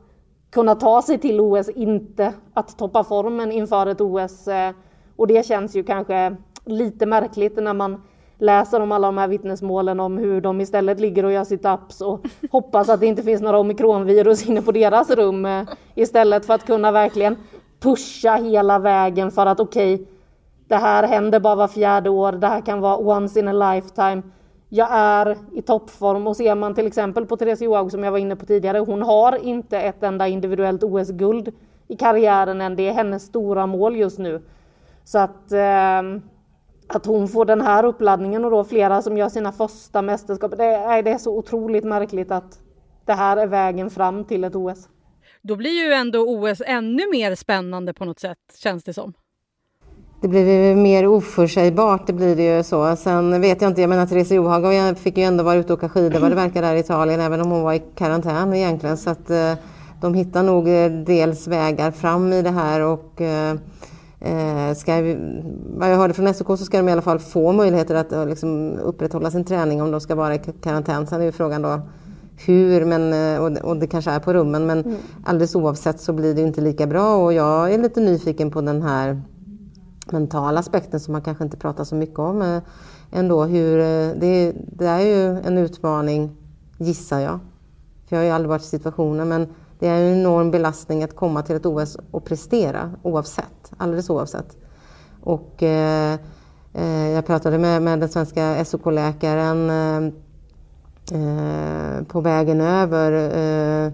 kunna 0.51 0.75
ta 0.75 1.03
sig 1.03 1.19
till 1.19 1.41
OS, 1.41 1.69
inte 1.69 2.33
att 2.55 2.79
toppa 2.79 3.05
formen 3.05 3.53
inför 3.53 3.87
ett 3.87 4.01
OS. 4.01 4.49
Eh, 4.49 4.73
och 5.17 5.27
det 5.27 5.47
känns 5.47 5.77
ju 5.77 5.83
kanske 5.83 6.37
lite 6.65 7.07
märkligt 7.07 7.57
när 7.57 7.75
man 7.75 8.03
läser 8.39 8.81
om 8.81 8.93
alla 8.93 9.09
de 9.09 9.19
här 9.19 9.29
vittnesmålen 9.29 10.01
om 10.01 10.19
hur 10.19 10.41
de 10.41 10.61
istället 10.61 11.01
ligger 11.01 11.25
och 11.25 11.33
gör 11.33 11.45
sit-ups 11.45 12.03
och 12.03 12.27
hoppas 12.51 12.89
att 12.89 13.01
det 13.01 13.07
inte 13.07 13.23
finns 13.23 13.43
några 13.43 13.59
omikronvirus 13.59 14.49
inne 14.49 14.63
på 14.63 14.73
deras 14.73 15.11
rum 15.11 15.47
eh, 15.47 15.63
istället 15.95 16.47
för 16.47 16.55
att 16.55 16.67
kunna 16.67 16.93
verkligen 16.93 17.37
pusha 17.81 18.37
hela 18.37 18.79
vägen 18.79 19.31
för 19.31 19.47
att 19.47 19.61
okej, 19.61 19.95
okay, 19.95 20.07
det 20.69 20.77
här 20.77 21.03
händer 21.03 21.41
bara 21.41 21.55
var 21.55 21.69
fjärde 21.69 22.11
år, 22.11 22.33
det 22.33 22.47
här 22.47 22.61
kan 22.61 22.81
vara 22.81 22.97
once 22.97 23.41
in 23.41 23.49
a 23.49 23.73
lifetime. 23.73 24.23
Jag 24.69 24.89
är 24.91 25.37
i 25.53 25.63
toppform 25.63 26.27
och 26.27 26.37
ser 26.37 26.55
man 26.55 26.75
till 26.75 26.87
exempel 26.87 27.27
på 27.27 27.37
Therese 27.37 27.61
Johaug 27.61 27.91
som 27.91 28.05
jag 28.05 28.11
var 28.11 28.19
inne 28.19 28.37
på 28.37 28.47
tidigare, 28.47 28.79
hon 28.79 29.03
har 29.03 29.45
inte 29.45 29.81
ett 29.81 30.03
enda 30.03 30.29
individuellt 30.29 30.83
OS-guld 30.83 31.53
i 31.89 31.97
karriären 31.97 32.61
än. 32.61 32.77
Det 32.77 32.89
är 32.89 32.93
hennes 32.93 33.23
stora 33.23 33.67
mål 33.67 33.97
just 33.97 34.19
nu. 34.19 34.43
Så 35.05 35.19
att, 35.19 35.53
eh, 35.53 36.03
att 36.87 37.07
hon 37.07 37.29
får 37.29 37.45
den 37.45 37.61
här 37.61 37.85
uppladdningen 37.85 38.45
och 38.45 38.51
då 38.51 38.65
flera 38.65 39.03
som 39.03 39.17
gör 39.17 39.29
sina 39.29 39.53
första 39.53 40.03
mästerskap. 40.03 40.53
Det 40.57 40.65
är, 40.65 41.03
det 41.03 41.11
är 41.11 41.19
så 41.19 41.39
otroligt 41.39 41.85
märkligt 41.85 42.31
att 42.31 42.59
det 43.05 43.13
här 43.13 43.37
är 43.37 43.47
vägen 43.47 43.91
fram 43.91 44.25
till 44.25 44.45
ett 44.45 44.57
OS. 44.57 44.89
Då 45.43 45.57
blir 45.57 45.87
ju 45.87 45.93
ändå 45.93 46.19
OS 46.19 46.63
ännu 46.67 47.11
mer 47.13 47.35
spännande 47.35 47.95
på 47.95 48.05
något 48.05 48.21
sätt, 48.21 48.39
känns 48.59 48.85
det 48.85 48.93
som. 48.93 49.13
Det 50.21 50.29
blir 50.29 50.69
ju 50.69 50.77
mer 50.77 51.07
oförutsägbart, 51.07 52.07
det 52.07 52.13
blir 52.13 52.37
det 52.37 52.57
ju 52.57 52.63
så. 52.63 52.97
Sen 52.97 53.41
vet 53.41 53.63
jag 53.63 53.71
inte, 53.71 53.81
jag 53.81 53.91
menar 53.91 54.07
Therese 54.07 54.31
Johaug 54.31 54.99
fick 54.99 55.19
ju 55.19 55.25
ändå 55.25 55.45
vara 55.45 55.55
ute 55.55 55.73
och 55.73 55.79
åka 55.79 55.89
skidor 55.89 56.21
vad 56.21 56.31
det 56.31 56.35
verkar 56.35 56.63
där 56.63 56.75
i 56.75 56.79
Italien, 56.79 57.21
även 57.21 57.41
om 57.41 57.51
hon 57.51 57.63
var 57.63 57.73
i 57.73 57.83
karantän 57.95 58.55
egentligen. 58.55 58.97
Så 58.97 59.11
att 59.11 59.31
eh, 59.31 59.55
de 60.01 60.15
hittar 60.15 60.43
nog 60.43 60.69
eh, 60.69 60.91
dels 60.91 61.47
vägar 61.47 61.91
fram 61.91 62.33
i 62.33 62.43
det 62.43 62.51
här 62.51 62.81
och 62.81 63.21
eh, 64.21 64.69
eh 64.69 64.75
ska 64.75 64.93
vad 65.77 65.93
jag 65.93 65.97
hörde 65.97 66.15
från 66.15 66.35
SOK 66.35 66.47
så 66.47 66.57
ska 66.57 66.77
de 66.77 66.89
i 66.89 66.93
alla 66.93 67.03
fall 67.03 67.19
få 67.19 67.53
möjligheter 67.53 67.95
att 67.95 68.29
liksom, 68.29 68.79
upprätthålla 68.79 69.31
sin 69.31 69.45
träning 69.45 69.83
om 69.83 69.91
de 69.91 70.01
ska 70.01 70.15
vara 70.15 70.35
i 70.35 70.39
karantän. 70.39 71.07
Sen 71.07 71.21
är 71.21 71.25
ju 71.25 71.33
frågan 71.33 71.63
då 71.63 71.81
hur, 72.47 72.85
men, 72.85 73.13
och, 73.41 73.71
och 73.71 73.77
det 73.77 73.87
kanske 73.87 74.11
är 74.11 74.21
på 74.21 74.33
rummen, 74.33 74.67
men 74.67 74.81
mm. 74.81 74.97
alldeles 75.25 75.55
oavsett 75.55 76.01
så 76.01 76.13
blir 76.13 76.35
det 76.35 76.43
inte 76.43 76.61
lika 76.61 76.87
bra 76.87 77.17
och 77.17 77.33
jag 77.33 77.75
är 77.75 77.79
lite 77.79 78.01
nyfiken 78.01 78.51
på 78.51 78.61
den 78.61 78.83
här 78.83 79.23
mentala 80.13 80.61
aspekten 80.61 81.01
som 81.01 81.13
man 81.13 81.23
kanske 81.23 81.45
inte 81.45 81.57
pratar 81.57 81.85
så 81.85 81.95
mycket 81.95 82.19
om 82.19 82.61
ändå. 83.11 83.45
Hur, 83.45 83.79
det, 84.15 84.53
det 84.73 84.87
är 84.87 85.01
ju 85.01 85.39
en 85.39 85.59
utmaning, 85.59 86.37
gissar 86.79 87.21
jag. 87.21 87.39
För 88.09 88.17
jag 88.17 88.21
har 88.21 88.27
ju 88.27 88.31
aldrig 88.31 88.49
varit 88.49 88.63
i 88.63 88.67
situationen, 88.67 89.29
men 89.29 89.47
det 89.79 89.87
är 89.87 90.03
en 90.03 90.19
enorm 90.19 90.51
belastning 90.51 91.03
att 91.03 91.17
komma 91.17 91.43
till 91.43 91.57
ett 91.57 91.67
OS 91.67 91.97
och 92.11 92.25
prestera 92.25 92.91
oavsett, 93.03 93.73
alldeles 93.77 94.11
oavsett. 94.11 94.57
Och, 95.23 95.63
eh, 95.63 96.19
eh 96.75 97.09
jag 97.09 97.27
pratade 97.27 97.59
med, 97.59 97.83
med 97.83 98.01
den 98.01 98.09
svenska 98.09 98.65
SOK-läkaren 98.65 99.71
eh, 99.71 100.13
eh, 101.13 102.03
på 102.05 102.21
vägen 102.21 102.61
över 102.61 103.13
eh, 103.13 103.93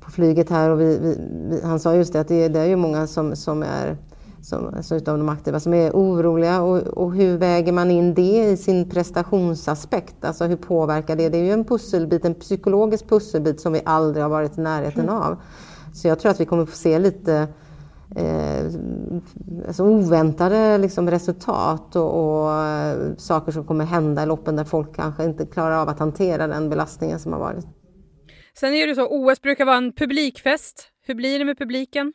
på 0.00 0.10
flyget 0.10 0.50
här 0.50 0.70
och 0.70 0.80
vi, 0.80 0.98
vi, 0.98 1.60
han 1.64 1.80
sa 1.80 1.94
just 1.94 2.12
det 2.12 2.20
att 2.20 2.28
det, 2.28 2.48
det 2.48 2.60
är 2.60 2.66
ju 2.66 2.76
många 2.76 3.06
som, 3.06 3.36
som 3.36 3.62
är 3.62 3.96
som, 4.42 4.74
alltså 4.74 4.96
utav 4.96 5.18
de 5.18 5.28
aktiva 5.28 5.60
som 5.60 5.74
är 5.74 5.90
oroliga 5.90 6.62
och, 6.62 6.78
och, 6.78 7.14
hur 7.14 7.38
väger 7.38 7.72
man 7.72 7.90
in 7.90 8.14
det 8.14 8.50
i 8.50 8.56
sin 8.56 8.90
prestationsaspekt? 8.90 10.24
Alltså 10.24 10.44
hur 10.44 10.56
påverkar 10.56 11.16
det? 11.16 11.28
Det 11.28 11.38
är 11.38 11.44
ju 11.44 11.52
en 11.52 11.64
pusselbit, 11.64 12.24
en 12.24 12.34
psykologisk 12.34 13.08
pusselbit 13.08 13.60
som 13.60 13.72
vi 13.72 13.80
aldrig 13.84 14.22
har 14.22 14.30
varit 14.30 14.58
i 14.58 14.60
närheten 14.60 15.08
mm. 15.08 15.14
av. 15.14 15.36
Så 15.94 16.08
jag 16.08 16.18
tror 16.18 16.30
att 16.30 16.40
vi 16.40 16.44
kommer 16.44 16.66
få 16.66 16.76
se 16.76 16.98
lite 16.98 17.48
eh, 18.16 18.64
alltså 19.66 19.84
oväntade 19.84 20.78
liksom, 20.78 21.10
resultat 21.10 21.96
och, 21.96 22.42
och 22.44 22.54
eh, 22.54 23.16
saker 23.16 23.52
som 23.52 23.64
kommer 23.64 23.84
hända 23.84 24.22
i 24.22 24.26
loppen 24.26 24.56
där 24.56 24.64
folk 24.64 24.96
kanske 24.96 25.24
inte 25.24 25.46
klarar 25.46 25.76
av 25.82 25.88
att 25.88 25.98
hantera 25.98 26.46
den 26.46 26.68
belastningen 26.68 27.18
som 27.18 27.32
har 27.32 27.40
varit. 27.40 27.66
Sen 28.54 28.74
är 28.74 28.86
det 28.86 28.94
så, 28.94 29.08
OS 29.10 29.42
brukar 29.42 29.64
vara 29.64 29.76
en 29.76 29.92
publikfest. 29.92 30.88
Hur 31.06 31.14
blir 31.14 31.38
det 31.38 31.44
med 31.44 31.58
publiken? 31.58 32.12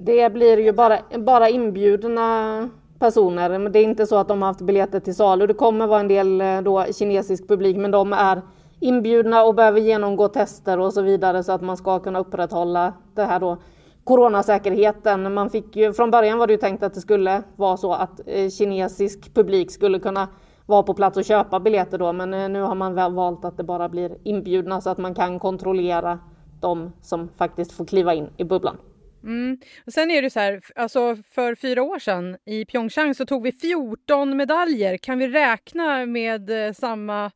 Det 0.00 0.32
blir 0.32 0.58
ju 0.58 0.72
bara, 0.72 0.98
bara 1.18 1.48
inbjudna 1.48 2.68
personer. 2.98 3.58
Men 3.58 3.72
det 3.72 3.78
är 3.78 3.84
inte 3.84 4.06
så 4.06 4.16
att 4.16 4.28
de 4.28 4.42
har 4.42 4.48
haft 4.48 4.60
biljetter 4.60 5.00
till 5.00 5.14
salu. 5.14 5.46
Det 5.46 5.54
kommer 5.54 5.86
vara 5.86 6.00
en 6.00 6.08
del 6.08 6.40
eh, 6.40 6.60
då 6.60 6.84
kinesisk 6.92 7.48
publik, 7.48 7.76
men 7.76 7.90
de 7.90 8.12
är 8.12 8.42
inbjudna 8.80 9.44
och 9.44 9.54
behöver 9.54 9.80
genomgå 9.80 10.28
tester 10.28 10.80
och 10.80 10.92
så 10.92 11.02
vidare 11.02 11.42
så 11.42 11.52
att 11.52 11.62
man 11.62 11.76
ska 11.76 11.98
kunna 11.98 12.18
upprätthålla 12.18 12.92
det 13.14 13.24
här 13.24 13.40
då 13.40 13.56
coronasäkerheten. 14.04 15.34
Man 15.34 15.50
fick 15.50 15.76
ju, 15.76 15.92
från 15.92 16.10
början 16.10 16.38
var 16.38 16.46
det 16.46 16.52
ju 16.52 16.58
tänkt 16.58 16.82
att 16.82 16.94
det 16.94 17.00
skulle 17.00 17.42
vara 17.56 17.76
så 17.76 17.92
att 17.92 18.20
eh, 18.26 18.50
kinesisk 18.50 19.34
publik 19.34 19.70
skulle 19.70 19.98
kunna 19.98 20.28
vara 20.66 20.82
på 20.82 20.94
plats 20.94 21.16
och 21.16 21.24
köpa 21.24 21.60
biljetter 21.60 21.98
då, 21.98 22.12
men 22.12 22.34
eh, 22.34 22.48
nu 22.48 22.62
har 22.62 22.74
man 22.74 23.14
valt 23.14 23.44
att 23.44 23.56
det 23.56 23.64
bara 23.64 23.88
blir 23.88 24.16
inbjudna 24.22 24.80
så 24.80 24.90
att 24.90 24.98
man 24.98 25.14
kan 25.14 25.38
kontrollera 25.38 26.18
de 26.60 26.92
som 27.02 27.28
faktiskt 27.36 27.72
får 27.72 27.84
kliva 27.84 28.14
in 28.14 28.28
i 28.36 28.44
bubblan. 28.44 28.76
Mm. 29.22 29.58
Och 29.86 29.92
sen 29.92 30.10
är 30.10 30.22
det 30.22 30.30
så 30.30 30.40
här, 30.40 30.60
alltså 30.74 31.16
för 31.30 31.54
fyra 31.54 31.82
år 31.82 31.98
sedan 31.98 32.36
i 32.44 32.64
Pyeongchang 32.64 33.14
så 33.14 33.26
tog 33.26 33.42
vi 33.42 33.52
14 33.52 34.36
medaljer. 34.36 34.96
Kan 34.96 35.18
vi 35.18 35.28
räkna 35.28 36.06
med 36.06 36.66
eh, 36.66 36.72
samma 36.72 37.30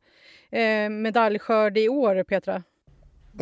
eh, 0.51 0.89
medaljskörd 0.89 1.77
i 1.77 1.89
år, 1.89 2.23
Petra? 2.23 2.63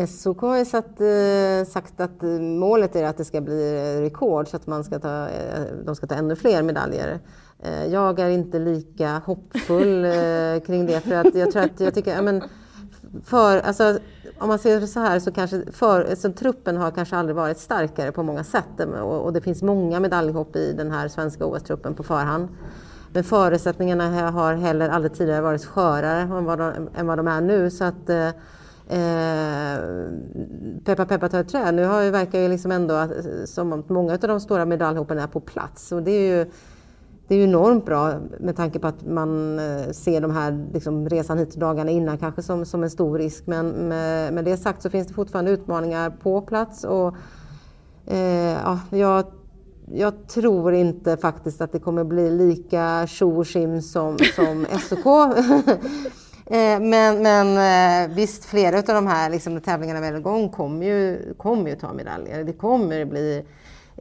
SOK 0.07 0.41
har 0.41 0.65
satt, 0.65 1.01
eh, 1.01 1.71
sagt 1.71 1.99
att 1.99 2.23
eh, 2.23 2.29
målet 2.39 2.95
är 2.95 3.03
att 3.03 3.17
det 3.17 3.25
ska 3.25 3.41
bli 3.41 3.75
eh, 3.75 4.01
rekord 4.01 4.47
så 4.47 4.55
att 4.55 4.67
man 4.67 4.83
ska 4.83 4.99
ta, 4.99 5.29
eh, 5.29 5.63
de 5.85 5.95
ska 5.95 6.07
ta 6.07 6.15
ännu 6.15 6.35
fler 6.35 6.63
medaljer. 6.63 7.19
Eh, 7.63 7.85
jag 7.85 8.19
är 8.19 8.29
inte 8.29 8.59
lika 8.59 9.21
hoppfull 9.25 10.05
eh, 10.05 10.65
kring 10.65 10.85
det 10.85 11.01
för 11.01 11.15
att 11.15 11.35
jag 11.35 11.51
tror 11.51 11.63
att 11.63 11.79
jag 11.79 11.93
tycker, 11.93 12.15
ja, 12.15 12.21
men, 12.21 12.43
för, 13.25 13.57
alltså, 13.57 13.99
om 14.39 14.47
man 14.47 14.59
ser 14.59 14.79
det 14.79 14.87
så 14.87 14.99
här 14.99 15.19
så 15.19 15.31
kanske 15.31 15.71
för, 15.71 16.15
så 16.15 16.31
truppen 16.33 16.77
har 16.77 16.91
kanske 16.91 17.15
aldrig 17.15 17.35
varit 17.35 17.57
starkare 17.57 18.11
på 18.11 18.23
många 18.23 18.43
sätt 18.43 18.79
och, 19.01 19.25
och 19.25 19.33
det 19.33 19.41
finns 19.41 19.61
många 19.61 19.99
medaljhopp 19.99 20.55
i 20.55 20.73
den 20.73 20.91
här 20.91 21.07
svenska 21.07 21.45
OS-truppen 21.45 21.93
på 21.93 22.03
förhand. 22.03 22.47
Men 23.13 23.23
förutsättningarna 23.23 24.31
har 24.31 24.53
heller 24.53 24.89
aldrig 24.89 25.13
tidigare 25.13 25.41
varit 25.41 25.65
skörare 25.65 26.21
än 26.21 26.45
vad 26.45 26.59
de, 26.59 26.89
än 26.95 27.07
vad 27.07 27.17
de 27.19 27.27
är 27.27 27.41
nu. 27.41 27.69
Så 27.69 27.83
att, 27.83 28.09
eh, 28.09 28.27
eh 28.87 29.79
peppa 30.85 31.05
peppa 31.05 31.29
ta 31.29 31.39
ett 31.39 31.49
träd. 31.49 31.73
Nu 31.73 31.85
har 31.85 32.11
verkar 32.11 32.39
ju 32.39 32.47
liksom 32.47 32.71
ändå 32.71 32.93
att, 32.93 33.11
som 33.45 33.73
att 33.73 33.89
många 33.89 34.13
av 34.13 34.19
de 34.19 34.39
stora 34.39 34.65
medaljhoppen 34.65 35.19
är 35.19 35.27
på 35.27 35.39
plats. 35.39 35.91
Och 35.91 36.03
det 36.03 36.11
är 36.11 36.37
ju 36.37 36.51
det 37.31 37.35
är 37.35 37.37
ju 37.37 37.43
enormt 37.43 37.85
bra 37.85 38.13
med 38.39 38.55
tanke 38.55 38.79
på 38.79 38.87
att 38.87 39.05
man 39.05 39.59
eh, 39.59 39.91
ser 39.91 40.21
de 40.21 40.31
här 40.31 40.67
liksom, 40.73 41.09
resan 41.09 41.37
hit 41.37 41.55
dagarna 41.55 41.91
innan 41.91 42.17
kanske 42.17 42.41
som, 42.41 42.65
som 42.65 42.83
en 42.83 42.89
stor 42.89 43.17
risk. 43.17 43.47
Men 43.47 43.69
med, 43.69 44.33
med 44.33 44.45
det 44.45 44.57
sagt 44.57 44.81
så 44.81 44.89
finns 44.89 45.07
det 45.07 45.13
fortfarande 45.13 45.51
utmaningar 45.51 46.09
på 46.09 46.41
plats. 46.41 46.83
Och, 46.83 47.15
eh, 48.07 48.51
ja, 48.63 48.79
jag, 48.89 49.25
jag 49.91 50.27
tror 50.27 50.73
inte 50.73 51.17
faktiskt 51.17 51.61
att 51.61 51.71
det 51.71 51.79
kommer 51.79 52.03
bli 52.03 52.31
lika 52.31 53.07
tjo 53.07 53.39
och 53.39 53.47
som, 53.83 54.17
som 54.35 54.65
SOK. 54.89 55.05
Eh, 56.45 56.79
men, 56.79 57.21
men 57.21 57.47
eh, 57.57 58.15
visst, 58.15 58.45
flera 58.45 58.77
av 58.77 58.83
de 58.83 59.07
här 59.07 59.29
liksom, 59.29 59.61
tävlingarna 59.61 60.01
väl 60.01 60.15
igång 60.15 60.49
kommer 60.49 60.85
ju, 60.85 61.33
kommer 61.37 61.69
ju 61.69 61.75
ta 61.75 61.93
medaljer. 61.93 62.43
Det 62.43 62.53
kommer 62.53 63.05
bli 63.05 63.45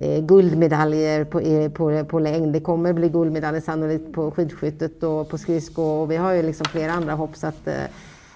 eh, 0.01 0.23
guldmedaljer 0.23 1.25
på, 1.25 1.41
på, 1.75 2.05
på 2.05 2.19
längd. 2.19 2.53
Det 2.53 2.61
kommer 2.61 2.93
bli 2.93 3.09
guldmedaljer 3.09 3.61
sannolikt 3.61 4.13
på 4.13 4.31
skidskyttet 4.31 5.03
och 5.03 5.29
på 5.29 5.39
skridsko 5.39 5.83
och 5.83 6.11
vi 6.11 6.17
har 6.17 6.33
ju 6.33 6.43
liksom 6.43 6.67
flera 6.67 6.93
andra 6.93 7.13
hopp. 7.13 7.37
Så 7.37 7.47
att, 7.47 7.67
eh, 7.67 7.85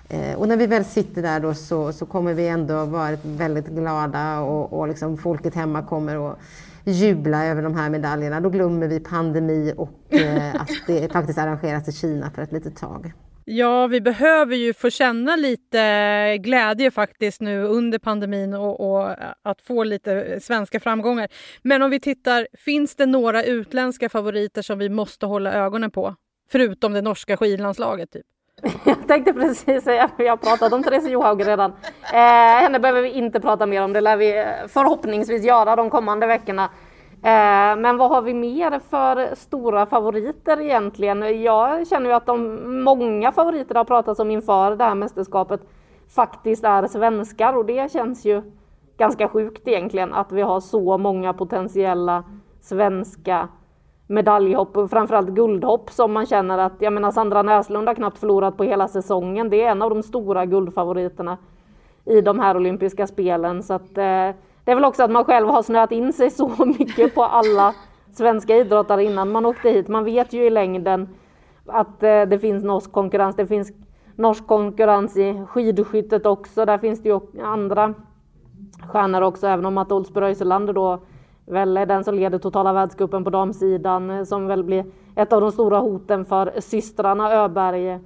eh 0.09 0.37
och 0.37 0.49
när 0.49 0.57
vi 0.57 0.67
väl 0.67 0.85
sitter 0.85 1.23
där 1.23 1.41
då 1.41 1.55
så, 1.55 1.93
så 1.93 2.07
kommer 2.07 2.35
vi 2.35 2.49
ändå 2.49 2.85
vara 2.85 3.17
väldigt 3.23 3.69
glada 3.69 4.41
och, 4.41 4.73
och 4.73 4.89
liksom 4.89 5.17
folket 5.17 5.55
hemma 5.55 5.83
kommer 5.83 6.31
att 6.31 6.39
jubla 6.85 7.47
över 7.47 7.63
de 7.63 7.75
här 7.75 7.91
medaljerna. 7.91 8.41
Då 8.41 8.51
glömmer 8.51 8.89
vi 8.89 9.01
pandemi 9.01 9.75
och 9.77 10.15
eh, 10.15 10.55
att 10.55 10.71
det 10.87 11.13
faktiskt 11.13 11.39
arrangeras 11.39 11.89
i 11.89 11.93
Kina 11.93 12.31
för 12.31 12.43
ett 12.43 12.53
litet 12.53 12.77
tag. 12.77 13.13
Ja, 13.47 13.87
vi 13.87 14.01
behöver 14.01 14.57
ju 14.57 14.75
få 14.75 14.91
känna 14.91 15.37
lite 15.37 16.39
glädje 16.41 16.91
faktiskt 16.91 17.41
nu 17.41 17.63
under 17.63 17.99
pandemin 17.99 18.55
och, 18.55 18.81
och, 18.81 19.11
att 19.43 19.63
få 19.63 19.85
lite 19.85 20.41
svenska 20.41 20.81
framgångar. 20.81 21.29
Men 21.63 21.83
om 21.83 21.91
vi 21.91 22.01
tittar, 22.01 22.47
finns 22.59 22.97
det 22.97 23.07
några 23.07 23.45
utländska 23.45 24.09
favoriter 24.09 24.63
som 24.63 24.79
vi 24.79 24.89
måste 24.89 25.27
hålla 25.27 25.53
ögonen 25.53 25.91
på? 25.91 26.15
Förutom 26.51 26.93
det 26.93 27.03
norska 27.03 27.37
skidlandslaget 27.37 28.11
typ? 28.13 28.27
Jag 28.85 29.09
tänkte 29.09 29.33
precis 29.33 29.85
säga, 29.85 30.11
vi 30.19 30.29
har 30.29 30.37
pratat 30.37 30.73
om 30.73 30.83
Therese 30.83 31.09
Johaug 31.09 31.47
redan. 31.47 31.73
Eh, 32.13 32.63
henne 32.63 32.81
behöver 32.81 33.03
vi 33.03 33.11
inte 33.11 33.41
prata 33.41 33.67
mer 33.67 33.83
om, 33.83 33.93
det 33.93 34.01
lär 34.01 34.17
vi 34.17 34.39
eh, 34.39 34.47
förhoppningsvis 34.69 35.45
göra 35.45 35.77
de 35.77 35.91
kommande 35.91 36.27
veckorna. 36.27 36.71
Eh, 37.25 37.77
men 37.77 37.97
vad 37.97 38.11
har 38.11 38.23
vi 38.23 38.35
mer 38.35 38.79
för 38.79 39.35
stora 39.35 39.87
favoriter 39.87 40.61
egentligen? 40.61 41.43
Jag 41.43 41.87
känner 41.87 42.11
ju 42.11 42.17
att 42.17 42.27
de 42.27 42.61
många 42.85 43.33
favoriter 43.33 43.75
har 43.75 43.85
pratats 43.85 44.21
om 44.21 44.31
inför 44.31 44.77
det 44.77 44.85
här 44.85 44.95
mästerskapet 44.95 45.61
faktiskt 46.15 46.65
är 46.65 46.87
svenskar 46.87 47.57
och 47.57 47.67
det 47.67 47.93
känns 47.93 48.25
ju 48.25 48.43
ganska 48.97 49.29
sjukt 49.29 49.69
egentligen 49.69 50.13
att 50.13 50.33
vi 50.33 50.43
har 50.43 50.61
så 50.61 50.99
många 50.99 51.33
potentiella 51.33 52.25
svenska 52.61 53.49
medaljhopp 54.07 54.77
och 54.77 54.91
framförallt 54.91 55.29
guldhopp 55.29 55.91
som 55.91 56.13
man 56.13 56.27
känner 56.27 56.59
att, 56.59 56.73
jag 56.79 56.93
menar 56.93 57.11
Sandra 57.11 57.43
Näslund 57.43 57.89
har 57.89 57.95
knappt 57.95 58.19
förlorat 58.19 58.57
på 58.57 58.65
hela 58.65 58.89
säsongen. 58.89 59.51
Det 59.51 59.63
är 59.63 59.71
en 59.71 59.83
av 59.83 59.91
de 59.91 60.03
stora 60.03 60.47
guldfavoriterna 60.47 61.39
i 62.05 62.21
de 62.21 62.39
här 62.39 62.57
olympiska 62.57 63.07
spelen. 63.07 63.63
Så 63.63 63.75
att, 63.75 63.99
eh, 63.99 64.31
det 64.65 64.71
är 64.71 64.75
väl 64.75 64.85
också 64.85 65.03
att 65.03 65.11
man 65.11 65.25
själv 65.25 65.49
har 65.49 65.63
snöat 65.63 65.93
in 65.93 66.13
sig 66.13 66.31
så 66.31 66.65
mycket 66.79 67.15
på 67.15 67.25
alla 67.25 67.75
svenska 68.13 68.57
idrottare 68.57 69.05
innan 69.05 69.33
man 69.33 69.47
åkte 69.47 69.71
hit. 69.71 69.89
Man 69.89 70.05
vet 70.05 70.33
ju 70.33 70.45
i 70.45 70.51
längden 70.51 71.09
att 71.67 72.03
eh, 72.03 72.23
det 72.23 72.39
finns 72.39 72.65
norsk 72.65 72.93
konkurrens. 72.93 73.37
Det 73.37 73.47
finns 73.47 73.73
norsk 74.17 74.47
konkurrens 74.47 75.17
i 75.17 75.43
skidskyttet 75.49 76.27
också. 76.27 76.65
Där 76.65 76.79
finns 76.79 77.03
det 77.03 77.09
ju 77.09 77.21
andra 77.43 77.95
stjärnor 78.89 79.21
också, 79.21 79.47
även 79.47 79.67
om 79.67 79.79
att 79.79 79.93
Olsby 79.93 80.21
då 80.75 80.99
väl 81.47 81.77
är 81.77 81.87
den 81.87 82.05
som 82.05 82.15
leder 82.15 82.39
totala 82.39 82.73
världscupen 82.73 83.25
på 83.25 83.31
damsidan, 83.31 84.11
eh, 84.11 84.25
som 84.25 84.47
väl 84.47 84.65
blir 84.65 84.85
ett 85.17 85.33
av 85.33 85.41
de 85.41 85.53
stora 85.53 85.79
hoten 85.79 86.25
för 86.25 86.53
systrarna 86.59 87.33
Öberg. 87.33 87.99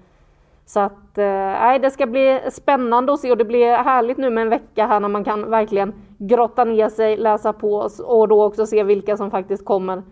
Så 0.66 0.80
att, 0.80 1.18
eh, 1.18 1.24
nej, 1.24 1.78
det 1.78 1.90
ska 1.90 2.06
bli 2.06 2.40
spännande 2.52 3.12
att 3.12 3.20
se 3.20 3.30
och 3.30 3.36
det 3.36 3.44
blir 3.44 3.72
härligt 3.72 4.18
nu 4.18 4.30
med 4.30 4.42
en 4.42 4.48
vecka 4.48 4.86
här 4.86 5.00
när 5.00 5.08
man 5.08 5.24
kan 5.24 5.50
verkligen 5.50 5.92
grotta 6.18 6.64
ner 6.64 6.88
sig, 6.88 7.16
läsa 7.16 7.52
på 7.52 7.90
och 8.04 8.28
då 8.28 8.44
också 8.44 8.66
se 8.66 8.82
vilka 8.82 9.16
som 9.16 9.30
faktiskt 9.30 9.64
kommer 9.64 10.02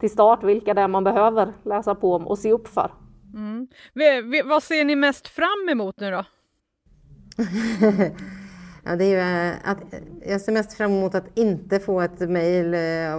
till 0.00 0.10
start, 0.10 0.42
vilka 0.42 0.74
det 0.74 0.80
är 0.80 0.88
man 0.88 1.04
behöver 1.04 1.52
läsa 1.64 1.94
på 1.94 2.14
om 2.14 2.26
och 2.26 2.38
se 2.38 2.52
upp 2.52 2.68
för. 2.68 2.90
Mm. 3.34 3.68
vad 4.44 4.62
ser 4.62 4.84
ni 4.84 4.96
mest 4.96 5.28
fram 5.28 5.68
emot 5.70 6.00
nu 6.00 6.10
då? 6.10 6.24
Ja, 8.84 8.96
det 8.96 9.04
är 9.04 9.08
ju 9.08 9.50
eh, 9.50 9.70
att, 9.70 9.78
jag 10.26 10.40
ser 10.40 10.52
mest 10.52 10.72
fram 10.72 10.90
emot 10.90 11.14
att 11.14 11.38
inte 11.38 11.80
få 11.80 12.00
ett 12.00 12.20
mejl 12.20 12.74
eh, 12.74 13.14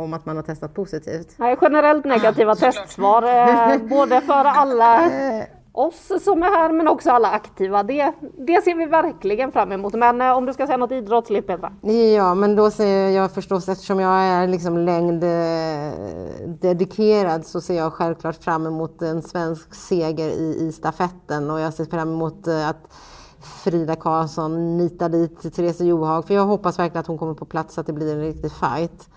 om 0.00 0.12
att 0.12 0.26
man 0.26 0.36
har 0.36 0.42
testat 0.42 0.74
positivt. 0.74 1.34
Nej, 1.36 1.56
generellt 1.62 2.04
negativa 2.04 2.54
testsvar, 2.54 3.22
eh, 3.22 3.78
både 3.78 4.20
för 4.20 4.44
alla 4.44 5.10
oss 5.78 6.24
som 6.24 6.42
är 6.42 6.46
här 6.46 6.72
men 6.72 6.88
också 6.88 7.10
alla 7.10 7.30
aktiva. 7.30 7.82
Det, 7.82 8.12
det 8.46 8.62
ser 8.64 8.74
vi 8.74 8.86
verkligen 8.86 9.52
fram 9.52 9.72
emot. 9.72 9.94
Men 9.94 10.20
eh, 10.20 10.36
om 10.36 10.46
du 10.46 10.52
ska 10.52 10.66
säga 10.66 10.76
något 10.76 10.92
idrottsligt 10.92 11.46
Petra? 11.46 11.72
Ja, 12.16 12.34
men 12.34 12.56
då 12.56 12.70
ser 12.70 13.08
jag 13.08 13.32
förstås 13.32 13.68
eftersom 13.68 14.00
jag 14.00 14.20
är 14.20 14.46
liksom 14.46 14.78
längd 14.78 15.24
eh, 15.24 16.48
dedikerad 16.48 17.46
så 17.46 17.60
ser 17.60 17.76
jag 17.76 17.92
självklart 17.92 18.44
fram 18.44 18.66
emot 18.66 19.02
en 19.02 19.22
svensk 19.22 19.74
seger 19.74 20.28
i, 20.28 20.56
i 20.60 20.72
stafetten 20.72 21.50
och 21.50 21.60
jag 21.60 21.74
ser 21.74 21.84
fram 21.84 22.12
emot 22.12 22.46
eh, 22.46 22.68
att 22.68 22.94
Frida 23.40 23.96
Karlsson 23.96 24.76
nitar 24.76 25.08
dit 25.08 25.54
Therese 25.54 25.80
Johaug. 25.80 26.26
För 26.26 26.34
jag 26.34 26.46
hoppas 26.46 26.78
verkligen 26.78 27.00
att 27.00 27.06
hon 27.06 27.18
kommer 27.18 27.34
på 27.34 27.44
plats 27.44 27.74
så 27.74 27.80
att 27.80 27.86
det 27.86 27.92
blir 27.92 28.14
en 28.14 28.20
riktig 28.20 28.52
fight. 28.52 29.08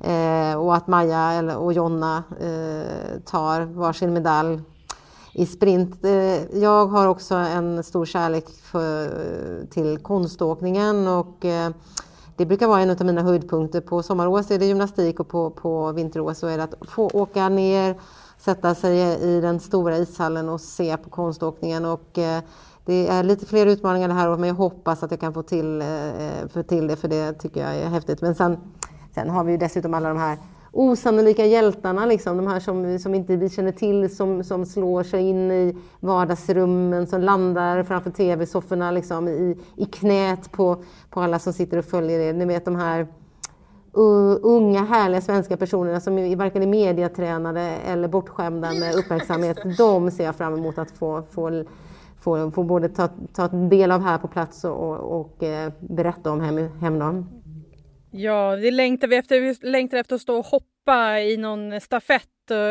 Eh, 0.00 0.58
och 0.58 0.74
att 0.76 0.86
Maja 0.86 1.58
och 1.58 1.72
Jonna 1.72 2.22
eh, 2.40 3.20
tar 3.24 3.60
varsin 3.64 4.12
medalj 4.12 4.60
i 5.34 5.46
sprint. 5.46 6.04
Eh, 6.04 6.58
jag 6.58 6.86
har 6.86 7.06
också 7.06 7.34
en 7.34 7.82
stor 7.82 8.04
kärlek 8.04 8.48
för, 8.62 9.04
eh, 9.04 9.66
till 9.66 9.98
konståkningen 9.98 11.06
och 11.06 11.44
eh, 11.44 11.70
det 12.36 12.46
brukar 12.46 12.66
vara 12.66 12.80
en 12.80 12.90
av 12.90 13.06
mina 13.06 13.22
höjdpunkter. 13.22 13.80
På 13.80 14.02
sommarås 14.02 14.50
är 14.50 14.58
det 14.58 14.66
gymnastik 14.66 15.20
och 15.20 15.28
på, 15.28 15.50
på 15.50 15.92
vinterås 15.92 16.38
så 16.38 16.46
är 16.46 16.58
det 16.58 16.64
att 16.64 16.74
få 16.88 17.10
åka 17.12 17.48
ner, 17.48 18.00
sätta 18.38 18.74
sig 18.74 18.98
i 19.22 19.40
den 19.40 19.60
stora 19.60 19.98
ishallen 19.98 20.48
och 20.48 20.60
se 20.60 20.96
på 20.96 21.10
konståkningen. 21.10 21.84
Och, 21.84 22.18
det 22.84 23.08
är 23.08 23.22
lite 23.22 23.46
fler 23.46 23.66
utmaningar 23.66 24.08
det 24.08 24.14
här 24.14 24.28
året 24.28 24.40
men 24.40 24.48
jag 24.48 24.54
hoppas 24.54 25.02
att 25.02 25.10
jag 25.10 25.20
kan 25.20 25.34
få 25.34 25.42
till, 25.42 25.82
få 26.52 26.62
till 26.62 26.86
det 26.86 26.96
för 26.96 27.08
det 27.08 27.32
tycker 27.32 27.60
jag 27.60 27.76
är 27.76 27.88
häftigt. 27.88 28.20
Men 28.20 28.34
sen, 28.34 28.56
sen 29.14 29.30
har 29.30 29.44
vi 29.44 29.52
ju 29.52 29.58
dessutom 29.58 29.94
alla 29.94 30.08
de 30.08 30.18
här 30.18 30.38
osannolika 30.72 31.46
hjältarna, 31.46 32.06
liksom, 32.06 32.36
de 32.36 32.46
här 32.46 32.60
som, 32.60 32.98
som 32.98 33.14
inte 33.14 33.36
vi 33.36 33.48
känner 33.48 33.72
till, 33.72 34.16
som, 34.16 34.44
som 34.44 34.66
slår 34.66 35.02
sig 35.02 35.28
in 35.28 35.50
i 35.50 35.76
vardagsrummen, 36.00 37.06
som 37.06 37.20
landar 37.20 37.82
framför 37.82 38.10
tv-sofforna 38.10 38.90
liksom, 38.90 39.28
i, 39.28 39.56
i 39.76 39.84
knät 39.84 40.52
på, 40.52 40.82
på 41.10 41.20
alla 41.20 41.38
som 41.38 41.52
sitter 41.52 41.78
och 41.78 41.84
följer 41.84 42.20
er. 42.20 42.32
Ni 42.32 42.44
vet 42.44 42.64
de 42.64 42.76
här 42.76 43.00
uh, 43.98 44.36
unga 44.42 44.84
härliga 44.84 45.20
svenska 45.20 45.56
personerna 45.56 46.00
som 46.00 46.18
är 46.18 46.36
varken 46.36 46.62
är 46.62 46.66
mediatränade 46.66 47.60
eller 47.60 48.08
bortskämda 48.08 48.72
med 48.72 48.94
uppmärksamhet. 48.94 49.58
De 49.78 50.10
ser 50.10 50.24
jag 50.24 50.36
fram 50.36 50.54
emot 50.54 50.78
att 50.78 50.90
få, 50.90 51.22
få 51.30 51.64
få, 52.22 52.50
få 52.50 52.62
både 52.62 52.88
ta, 52.88 53.08
ta 53.32 53.48
del 53.48 53.92
av 53.92 54.00
här 54.00 54.18
på 54.18 54.28
plats 54.28 54.64
och, 54.64 54.72
och, 54.72 55.20
och 55.20 55.42
eh, 55.42 55.72
berätta 55.80 56.30
om 56.30 56.40
hem, 56.40 56.68
hemdagen. 56.80 57.41
Ja, 58.14 58.56
det 58.56 58.70
längtar 58.70 59.08
vi 59.08 59.16
efter. 59.16 59.40
Vi 59.40 59.54
längtar 59.62 59.98
efter 59.98 60.14
att 60.14 60.20
stå 60.20 60.38
och 60.38 60.46
hoppa 60.46 61.20
i 61.20 61.36
någon 61.36 61.80
stafett 61.80 62.28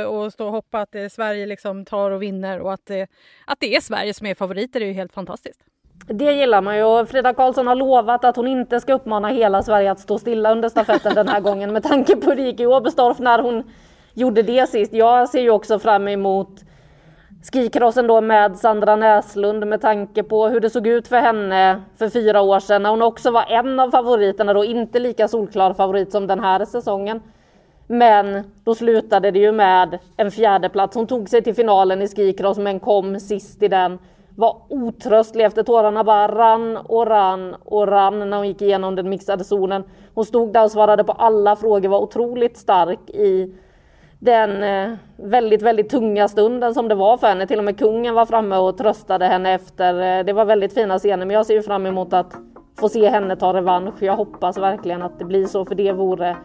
och 0.07 0.33
stå 0.33 0.45
och 0.45 0.51
hoppa 0.51 0.79
att 0.79 0.91
det 0.91 1.09
Sverige 1.09 1.45
liksom 1.45 1.85
tar 1.85 2.11
och 2.11 2.21
vinner 2.21 2.59
och 2.59 2.73
att 2.73 2.85
det, 2.85 3.07
att 3.45 3.59
det 3.59 3.75
är 3.75 3.81
Sverige 3.81 4.13
som 4.13 4.27
är 4.27 4.35
favoriter. 4.35 4.81
Är 4.81 4.85
ju 4.85 4.93
helt 4.93 5.13
fantastiskt. 5.13 5.61
Det 6.07 6.31
gillar 6.33 6.61
man 6.61 6.77
ju 6.77 6.83
och 6.83 7.09
Frida 7.09 7.33
Karlsson 7.33 7.67
har 7.67 7.75
lovat 7.75 8.25
att 8.25 8.35
hon 8.35 8.47
inte 8.47 8.79
ska 8.79 8.93
uppmana 8.93 9.27
hela 9.27 9.63
Sverige 9.63 9.91
att 9.91 9.99
stå 9.99 10.19
stilla 10.19 10.51
under 10.51 10.69
stafetten 10.69 11.15
den 11.15 11.27
här 11.27 11.39
gången 11.41 11.73
med 11.73 11.83
tanke 11.83 12.15
på 12.15 12.29
hur 12.29 12.35
det 12.35 12.41
gick 12.41 12.59
i 12.59 12.65
Oberstdorf 12.65 13.19
när 13.19 13.39
hon 13.39 13.63
gjorde 14.13 14.41
det 14.41 14.69
sist. 14.69 14.93
Jag 14.93 15.29
ser 15.29 15.41
ju 15.41 15.49
också 15.49 15.79
fram 15.79 16.07
emot 16.07 16.63
skikrossen 17.41 18.07
då 18.07 18.21
med 18.21 18.57
Sandra 18.57 18.95
Näslund 18.95 19.67
med 19.67 19.81
tanke 19.81 20.23
på 20.23 20.47
hur 20.47 20.59
det 20.59 20.69
såg 20.69 20.87
ut 20.87 21.07
för 21.07 21.17
henne 21.17 21.81
för 21.97 22.09
fyra 22.09 22.41
år 22.41 22.59
sedan 22.59 22.83
när 22.83 22.89
hon 22.89 23.01
också 23.01 23.31
var 23.31 23.45
en 23.49 23.79
av 23.79 23.91
favoriterna 23.91 24.53
då, 24.53 24.65
inte 24.65 24.99
lika 24.99 25.27
solklar 25.27 25.73
favorit 25.73 26.11
som 26.11 26.27
den 26.27 26.39
här 26.39 26.65
säsongen. 26.65 27.21
Men 27.87 28.51
då 28.63 28.75
slutade 28.75 29.31
det 29.31 29.39
ju 29.39 29.51
med 29.51 29.99
en 30.17 30.31
fjärde 30.31 30.69
plats. 30.69 30.95
Hon 30.95 31.07
tog 31.07 31.29
sig 31.29 31.41
till 31.41 31.55
finalen 31.55 32.01
i 32.01 32.07
skikross 32.07 32.57
men 32.57 32.79
kom 32.79 33.19
sist 33.19 33.63
i 33.63 33.67
den. 33.67 33.99
Var 34.35 34.57
otröstlig 34.69 35.45
efter 35.45 35.63
tårarna 35.63 36.03
bara 36.03 36.27
rann 36.27 36.77
och 36.77 37.07
rann 37.07 37.55
och 37.65 37.87
rann 37.87 38.29
när 38.29 38.37
hon 38.37 38.47
gick 38.47 38.61
igenom 38.61 38.95
den 38.95 39.09
mixade 39.09 39.43
zonen. 39.43 39.83
Hon 40.13 40.25
stod 40.25 40.53
där 40.53 40.63
och 40.63 40.71
svarade 40.71 41.03
på 41.03 41.11
alla 41.11 41.55
frågor, 41.55 41.89
var 41.89 41.99
otroligt 41.99 42.57
stark 42.57 43.09
i 43.09 43.55
den 44.21 44.63
eh, 44.63 44.97
väldigt, 45.15 45.61
väldigt 45.61 45.89
tunga 45.89 46.27
stunden 46.27 46.73
som 46.73 46.87
det 46.87 46.95
var 46.95 47.17
för 47.17 47.27
henne. 47.27 47.47
Till 47.47 47.57
och 47.57 47.63
med 47.63 47.79
kungen 47.79 48.15
var 48.15 48.25
framme 48.25 48.57
och 48.57 48.77
tröstade 48.77 49.25
henne 49.25 49.53
efter. 49.53 50.19
Eh, 50.19 50.25
det 50.25 50.33
var 50.33 50.45
väldigt 50.45 50.73
fina 50.73 50.99
scener, 50.99 51.25
men 51.25 51.33
jag 51.33 51.45
ser 51.45 51.53
ju 51.53 51.61
fram 51.61 51.85
emot 51.85 52.13
att 52.13 52.33
få 52.79 52.89
se 52.89 53.09
henne 53.09 53.35
ta 53.35 53.53
revansch. 53.53 54.03
Jag 54.03 54.15
hoppas 54.15 54.57
verkligen 54.57 55.01
att 55.01 55.19
det 55.19 55.25
blir 55.25 55.45
så, 55.45 55.65
för 55.65 55.75
det 55.75 55.91
vore 55.91 56.37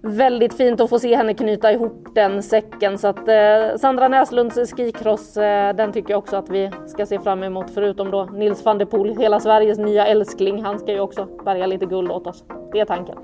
väldigt 0.00 0.54
fint 0.54 0.80
att 0.80 0.90
få 0.90 0.98
se 0.98 1.16
henne 1.16 1.34
knyta 1.34 1.72
ihop 1.72 2.08
den 2.14 2.42
säcken. 2.42 2.98
Så 2.98 3.08
att 3.08 3.28
eh, 3.28 3.76
Sandra 3.76 4.08
Näslunds 4.08 4.72
skikross, 4.72 5.36
eh, 5.36 5.76
den 5.76 5.92
tycker 5.92 6.10
jag 6.10 6.18
också 6.18 6.36
att 6.36 6.50
vi 6.50 6.70
ska 6.86 7.06
se 7.06 7.18
fram 7.18 7.42
emot. 7.42 7.70
Förutom 7.74 8.10
då 8.10 8.24
Nils 8.24 8.64
van 8.64 8.78
der 8.78 8.86
Poel, 8.86 9.16
hela 9.16 9.40
Sveriges 9.40 9.78
nya 9.78 10.06
älskling. 10.06 10.62
Han 10.62 10.78
ska 10.78 10.92
ju 10.92 11.00
också 11.00 11.28
bärga 11.44 11.66
lite 11.66 11.86
guld 11.86 12.10
åt 12.10 12.26
oss. 12.26 12.44
Det 12.72 12.80
är 12.80 12.84
tanken. 12.84 13.16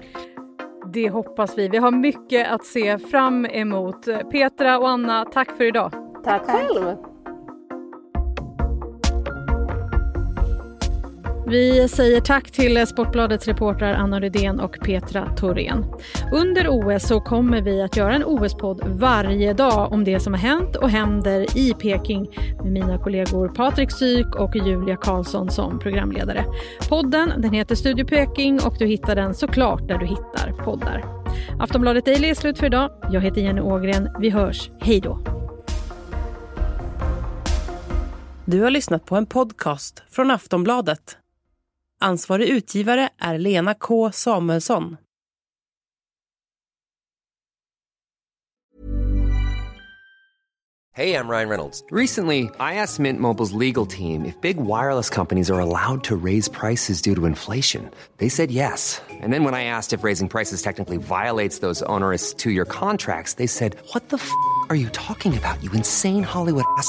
Det 0.93 1.11
hoppas 1.11 1.59
vi. 1.59 1.69
Vi 1.69 1.79
har 1.79 1.91
mycket 1.91 2.53
att 2.53 2.65
se 2.65 2.99
fram 2.99 3.47
emot. 3.47 4.09
Petra 4.31 4.79
och 4.79 4.89
Anna, 4.89 5.25
tack 5.25 5.57
för 5.57 5.65
idag. 5.65 5.93
Tack 6.25 6.43
själv. 6.47 6.97
Vi 11.51 11.89
säger 11.89 12.21
tack 12.21 12.51
till 12.51 12.87
Sportbladets 12.87 13.49
reportrar 13.49 13.95
Anna 13.95 14.21
Rydén 14.21 14.61
och 14.61 14.77
Petra 14.85 15.37
Thorén. 15.37 15.85
Under 16.33 16.67
OS 16.69 17.09
så 17.09 17.21
kommer 17.21 17.63
vi 17.63 17.83
att 17.83 17.97
göra 17.97 18.15
en 18.15 18.25
OS-podd 18.25 18.83
varje 18.87 19.53
dag 19.53 19.93
om 19.93 20.05
det 20.05 20.21
som 20.21 20.33
har 20.33 20.41
hänt 20.41 20.77
och 20.77 20.91
händer 20.91 21.59
i 21.59 21.75
Peking 21.75 22.31
med 22.63 22.73
mina 22.73 22.99
kollegor 22.99 23.49
Patrik 23.49 23.91
Syk 23.91 24.35
och 24.35 24.57
Julia 24.57 24.97
Karlsson 24.97 25.51
som 25.51 25.79
programledare. 25.79 26.45
Podden 26.89 27.33
den 27.39 27.53
heter 27.53 27.75
Studio 27.75 28.07
Peking 28.07 28.61
och 28.67 28.75
du 28.79 28.87
hittar 28.87 29.17
den 29.17 29.35
såklart 29.35 29.89
där 29.89 29.99
du 29.99 30.07
hittar 30.07 30.65
poddar. 30.65 31.05
Aftonbladet 31.61 32.05
Daily 32.05 32.29
är 32.29 32.35
slut 32.35 32.59
för 32.59 32.67
idag. 32.67 32.91
Jag 33.11 33.21
heter 33.21 33.41
Jenny 33.41 33.61
Ågren. 33.61 34.09
Vi 34.21 34.31
hörs. 34.31 34.71
Hej 34.81 35.01
då! 35.01 35.19
Du 38.45 38.63
har 38.63 38.71
lyssnat 38.71 39.05
på 39.05 39.17
en 39.17 39.27
podcast 39.27 40.03
från 40.11 40.31
Aftonbladet. 40.31 41.20
Ansvarig 42.03 42.49
utgivare 42.49 43.09
är 43.19 43.39
Lena 43.39 43.75
K 43.75 44.13
Samuelsson. 44.13 44.97
Hej, 50.93 51.11
jag 51.11 51.31
Ryan 51.31 51.49
Reynolds. 51.49 51.85
Recently, 51.91 52.43
I 52.43 52.75
asked 52.75 52.99
Mint 52.99 53.21
Mobiles 53.21 53.53
legal 53.53 53.87
team 53.87 54.25
if 54.25 54.41
big 54.41 54.57
wireless 54.57 55.11
companies 55.11 55.51
are 55.51 55.61
allowed 55.61 56.05
to 56.05 56.17
raise 56.17 56.51
prices 56.51 57.03
due 57.03 57.15
to 57.15 57.27
inflation. 57.27 57.91
They 58.17 58.31
said 58.31 58.51
yes. 58.51 59.03
And 59.23 59.33
then 59.33 59.45
when 59.45 59.55
I 59.55 59.65
asked 59.65 59.99
if 59.99 60.05
raising 60.05 60.29
prices 60.29 60.63
technically 60.63 60.99
violates 60.99 61.59
those 61.59 61.83
onerous 61.87 62.35
two-year 62.35 62.65
contracts, 62.65 63.35
they 63.35 63.47
said, 63.47 63.77
"What 63.93 64.09
the 64.09 64.17
f*** 64.17 64.31
are 64.69 64.77
you 64.77 64.89
talking 64.89 65.37
about? 65.39 65.63
You 65.63 65.71
insane 65.73 66.25
Hollywood 66.25 66.65
ass." 66.79 66.89